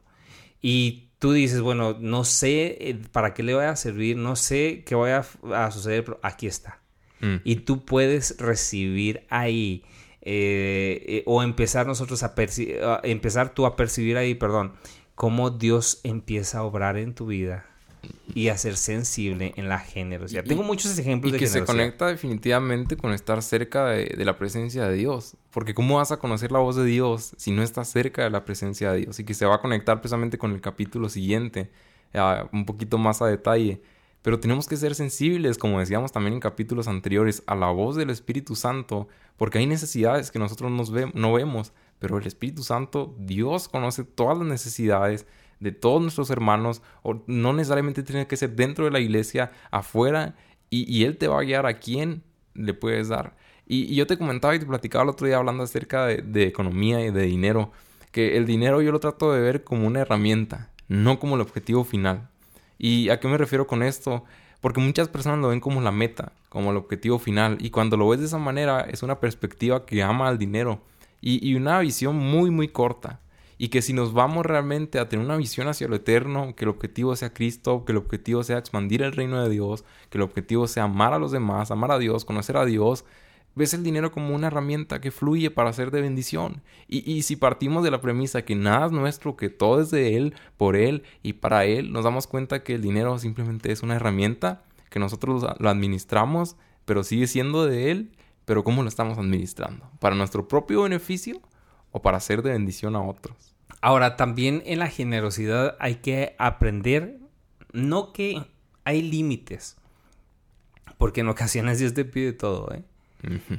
Y 0.63 1.11
tú 1.25 1.33
dices, 1.33 1.63
bueno, 1.63 1.97
no 1.99 2.23
sé 2.25 2.77
eh, 2.79 2.99
para 3.11 3.33
qué 3.33 3.43
le 3.43 3.55
voy 3.55 3.65
a 3.65 3.77
servir, 3.77 4.15
no 4.15 4.37
sé 4.37 4.83
qué 4.85 4.95
vaya 4.95 5.25
a, 5.55 5.71
suceder, 5.71 6.05
pero 6.05 6.21
aquí 6.23 6.47
está. 6.47 6.83
Mm. 7.21 7.37
Y 7.45 7.57
tú 7.57 7.87
puedes 7.87 8.37
recibir 8.37 9.25
ahí, 9.31 9.85
eh, 10.21 11.23
o 11.25 11.43
empezar 11.43 11.87
nosotros 11.87 12.23
a, 12.25 12.35
a 12.37 13.01
empezar 13.05 13.55
tú 13.55 13.65
a 13.65 13.75
percibir 13.75 14.19
ahí, 14.19 14.35
perdón, 14.35 14.75
cómo 15.15 15.49
Dios 15.49 16.01
empieza 16.05 16.59
a 16.59 16.65
obrar 16.65 16.99
en 16.99 17.15
tu 17.15 17.25
vida 17.25 17.74
y 18.35 18.49
a 18.49 18.59
ser 18.59 18.77
sensible 18.77 19.53
en 19.57 19.69
la 19.69 19.79
generosidad. 19.79 20.45
Tengo 20.45 20.63
muchos 20.63 20.99
ejemplos 20.99 21.35
y 21.35 21.39
que 21.39 21.47
se 21.47 21.65
conecta 21.65 22.07
definitivamente 22.07 22.97
con 22.97 23.13
estar 23.13 23.43
cerca 23.43 23.87
de, 23.87 24.25
la 24.25 24.37
presencia 24.39 24.89
de 24.89 24.95
Dios. 24.95 25.37
Porque 25.51 25.75
¿cómo 25.75 25.97
vas 25.97 26.13
a 26.13 26.19
conocer 26.19 26.53
la 26.53 26.59
voz 26.59 26.77
de 26.77 26.85
Dios 26.85 27.35
si 27.37 27.51
no 27.51 27.63
estás 27.63 27.89
cerca 27.89 28.25
de 28.25 28.31
la 28.31 28.45
presencia 28.45 28.93
de 28.93 29.01
Dios? 29.01 29.19
Y 29.21 29.25
que 29.25 29.35
se 29.35 29.47
va 29.47 29.57
a 29.57 29.61
conectar 29.61 30.01
precisamente 30.01 30.39
con 30.39 30.53
el 30.53 30.61
capítulo 30.61 31.09
siguiente, 31.09 31.71
un 32.53 32.65
poquito 32.67 32.99
más 32.99 33.23
a 33.23 33.27
detalle. 33.27 33.81
Pero 34.23 34.41
tenemos 34.41 34.67
que 34.67 34.77
ser 34.77 34.95
sensibles, 34.95 35.59
como 35.59 35.81
decíamos 35.81 36.11
también 36.11 36.35
en 36.35 36.41
capítulos 36.41 36.89
anteriores, 36.89 37.43
a 37.47 37.55
la 37.55 37.69
voz 37.69 37.95
del 37.95 38.11
Espíritu 38.11 38.57
Santo, 38.57 39.07
porque 39.37 39.59
hay 39.59 39.67
necesidades 39.67 40.31
que 40.31 40.39
nosotros 40.39 40.71
no 41.15 41.33
vemos, 41.33 41.73
pero 41.99 42.19
el 42.19 42.27
Espíritu 42.27 42.63
Santo, 42.63 43.15
Dios 43.19 43.69
conoce 43.69 44.05
todas 44.05 44.39
las 44.39 44.47
necesidades 44.47 45.27
de 45.61 45.73
todos 45.73 46.01
nuestros 46.01 46.31
hermanos, 46.31 46.83
o 47.03 47.23
no 47.27 47.53
necesariamente 47.53 48.03
tiene 48.03 48.27
que 48.27 48.37
ser 48.37 48.55
dentro 48.55 48.85
de 48.85 48.91
la 48.91 49.01
iglesia, 49.01 49.53
afuera, 49.71 50.35
y, 50.71 51.05
Él 51.05 51.19
te 51.19 51.29
va 51.29 51.39
a 51.39 51.45
guiar 51.45 51.67
a 51.67 51.79
quién 51.79 52.23
le 52.55 52.75
puedes 52.75 53.09
dar. 53.09 53.37
Y, 53.67 53.95
yo 53.95 54.07
te 54.07 54.19
comentaba 54.19 54.55
y 54.55 54.59
te 54.59 54.67
platicaba 54.67 55.05
el 55.05 55.11
otro 55.11 55.27
día 55.27 55.37
hablando 55.37 55.63
acerca 55.63 56.07
de, 56.07 56.43
economía 56.45 57.05
y 57.05 57.11
de 57.11 57.23
dinero, 57.23 57.71
que 58.11 58.37
el 58.37 58.47
dinero 58.47 58.83
yo 58.83 58.93
lo 58.93 59.01
trato 59.01 59.33
de 59.33 59.41
ver 59.41 59.65
como 59.65 59.87
una 59.87 60.01
herramienta, 60.01 60.71
no 60.89 61.19
como 61.19 61.37
el 61.37 61.41
objetivo 61.41 61.85
final. 61.85 62.29
¿Y 62.79 63.09
a 63.11 63.21
qué 63.21 63.29
me 63.29 63.39
refiero 63.39 63.67
con 63.67 63.83
esto? 63.83 64.25
Porque 64.61 64.81
muchas 64.81 65.09
personas 65.09 65.39
lo 65.39 65.49
ven 65.49 65.61
como 65.61 65.81
la 65.81 65.93
meta, 65.93 66.33
como 66.49 66.71
el 66.71 66.77
objetivo 66.77 67.19
final, 67.19 67.59
y 67.61 67.71
cuando 67.71 67.97
lo 67.97 68.09
ves 68.09 68.21
de 68.21 68.27
esa 68.27 68.39
manera 68.39 68.81
es 68.81 69.03
una 69.03 69.21
perspectiva 69.21 69.87
que 69.87 70.03
ama 70.03 70.29
al 70.29 70.39
dinero 70.39 70.81
y, 71.21 71.49
y 71.49 71.55
una 71.55 71.79
visión 71.79 72.17
muy, 72.17 72.51
muy 72.51 72.69
corta 72.69 73.21
y 73.59 73.69
que 73.69 73.83
si 73.83 73.93
nos 73.93 74.13
vamos 74.13 74.45
realmente 74.45 74.99
a 74.99 75.09
tener 75.09 75.25
una 75.25 75.37
visión 75.37 75.69
hacia 75.69 75.89
lo 75.89 75.97
eterno, 75.97 76.55
que 76.57 76.65
el 76.65 76.71
objetivo 76.71 77.15
sea 77.17 77.33
Cristo, 77.33 77.85
que 77.85 77.93
el 77.93 77.99
objetivo 77.99 78.43
sea 78.43 78.59
expandir 78.59 79.03
el 79.03 79.13
reino 79.13 79.43
de 79.43 79.51
Dios, 79.51 79.85
que 80.11 80.19
el 80.19 80.23
objetivo 80.23 80.67
sea 80.67 80.85
amar 80.85 81.13
a 81.13 81.19
los 81.19 81.33
demás, 81.33 81.71
amar 81.71 81.93
a 81.93 81.99
Dios, 81.99 82.25
conocer 82.25 82.57
a 82.57 82.65
Dios, 82.65 83.05
ves 83.55 83.75
el 83.75 83.85
dinero 83.85 84.11
como 84.11 84.35
una 84.35 84.49
herramienta 84.49 85.01
que 85.01 85.11
fluye 85.11 85.51
para 85.51 85.73
ser 85.73 85.91
de 85.91 86.01
bendición. 86.01 86.63
Y, 86.89 87.11
y, 87.11 87.23
si 87.23 87.37
partimos 87.37 87.85
de 87.85 87.91
la 87.91 88.01
premisa 88.01 88.45
que 88.45 88.57
nada 88.57 88.87
es 88.87 88.93
nuestro, 88.93 89.37
que 89.37 89.49
todo 89.49 89.81
es 89.81 89.91
de 89.91 90.17
Él, 90.17 90.35
por 90.57 90.77
Él 90.77 91.05
y 91.23 91.35
para 91.35 91.65
Él, 91.65 91.93
nos 91.93 92.05
damos 92.05 92.27
cuenta 92.27 92.63
que 92.63 92.75
el 92.75 92.83
dinero 92.83 93.19
simplemente 93.19 93.71
es 93.73 93.83
una 93.83 93.97
herramienta, 93.97 94.65
que 94.91 94.99
nosotros 94.99 95.45
lo 95.59 95.69
administramos, 95.71 96.57
pero 96.85 97.05
sigue 97.05 97.27
siendo 97.27 97.67
de 97.67 97.91
Él, 97.91 98.11
pero 98.45 98.65
¿cómo 98.65 98.83
lo 98.83 98.89
estamos 98.89 99.19
administrando? 99.19 99.91
¿Para 99.99 100.15
nuestro 100.15 100.47
propio 100.49 100.83
beneficio? 100.83 101.41
O 101.95 102.03
para 102.03 102.19
ser 102.19 102.43
de 102.43 102.51
bendición 102.51 102.97
a 102.97 103.03
otros. 103.03 103.55
Ahora, 103.81 104.17
también 104.17 104.65
en 104.67 104.81
la 104.81 104.89
generosidad 104.89 105.77
hay 105.79 105.97
que 105.97 106.35
aprender, 106.39 107.21
no 107.73 108.13
que 108.13 108.43
hay 108.83 109.01
límites, 109.01 109.77
porque 110.99 111.21
en 111.21 111.29
ocasiones 111.29 111.79
Dios 111.79 111.95
te 111.95 112.05
pide 112.05 112.33
todo, 112.33 112.75
¿eh? 112.75 112.83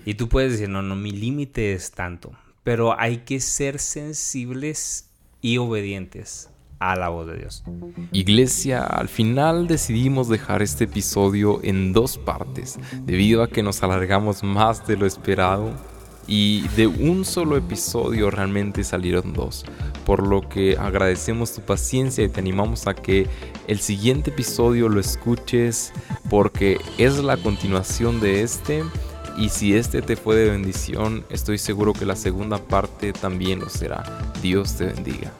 Y 0.05 0.15
tú 0.15 0.27
puedes 0.27 0.51
decir, 0.51 0.69
no, 0.69 0.81
no, 0.81 0.95
mi 0.97 1.11
límite 1.11 1.73
es 1.73 1.91
tanto, 1.91 2.33
pero 2.63 2.99
hay 2.99 3.19
que 3.19 3.39
ser 3.39 3.79
sensibles 3.79 5.09
y 5.41 5.57
obedientes 5.57 6.49
a 6.79 6.97
la 6.97 7.07
voz 7.07 7.27
de 7.27 7.37
Dios. 7.37 7.63
Iglesia, 8.11 8.83
al 8.83 9.07
final 9.07 9.67
decidimos 9.67 10.27
dejar 10.27 10.61
este 10.61 10.83
episodio 10.83 11.61
en 11.63 11.93
dos 11.93 12.17
partes, 12.17 12.77
debido 13.05 13.43
a 13.43 13.49
que 13.49 13.63
nos 13.63 13.81
alargamos 13.81 14.43
más 14.43 14.85
de 14.85 14.97
lo 14.97 15.05
esperado 15.05 15.73
y 16.27 16.67
de 16.69 16.87
un 16.87 17.25
solo 17.25 17.57
episodio 17.57 18.31
realmente 18.31 18.83
salieron 18.83 19.33
dos. 19.33 19.65
Por 20.05 20.25
lo 20.27 20.47
que 20.47 20.77
agradecemos 20.77 21.53
tu 21.53 21.61
paciencia 21.61 22.23
y 22.23 22.29
te 22.29 22.39
animamos 22.39 22.87
a 22.87 22.93
que 22.93 23.27
el 23.67 23.79
siguiente 23.79 24.31
episodio 24.31 24.89
lo 24.89 24.99
escuches 24.99 25.93
porque 26.29 26.79
es 26.97 27.17
la 27.23 27.37
continuación 27.37 28.19
de 28.19 28.41
este. 28.41 28.83
Y 29.37 29.49
si 29.49 29.75
este 29.75 30.01
te 30.01 30.15
fue 30.15 30.35
de 30.35 30.49
bendición, 30.49 31.25
estoy 31.29 31.57
seguro 31.57 31.93
que 31.93 32.05
la 32.05 32.15
segunda 32.15 32.57
parte 32.57 33.11
también 33.11 33.59
lo 33.59 33.69
será. 33.69 34.31
Dios 34.41 34.75
te 34.75 34.85
bendiga. 34.85 35.31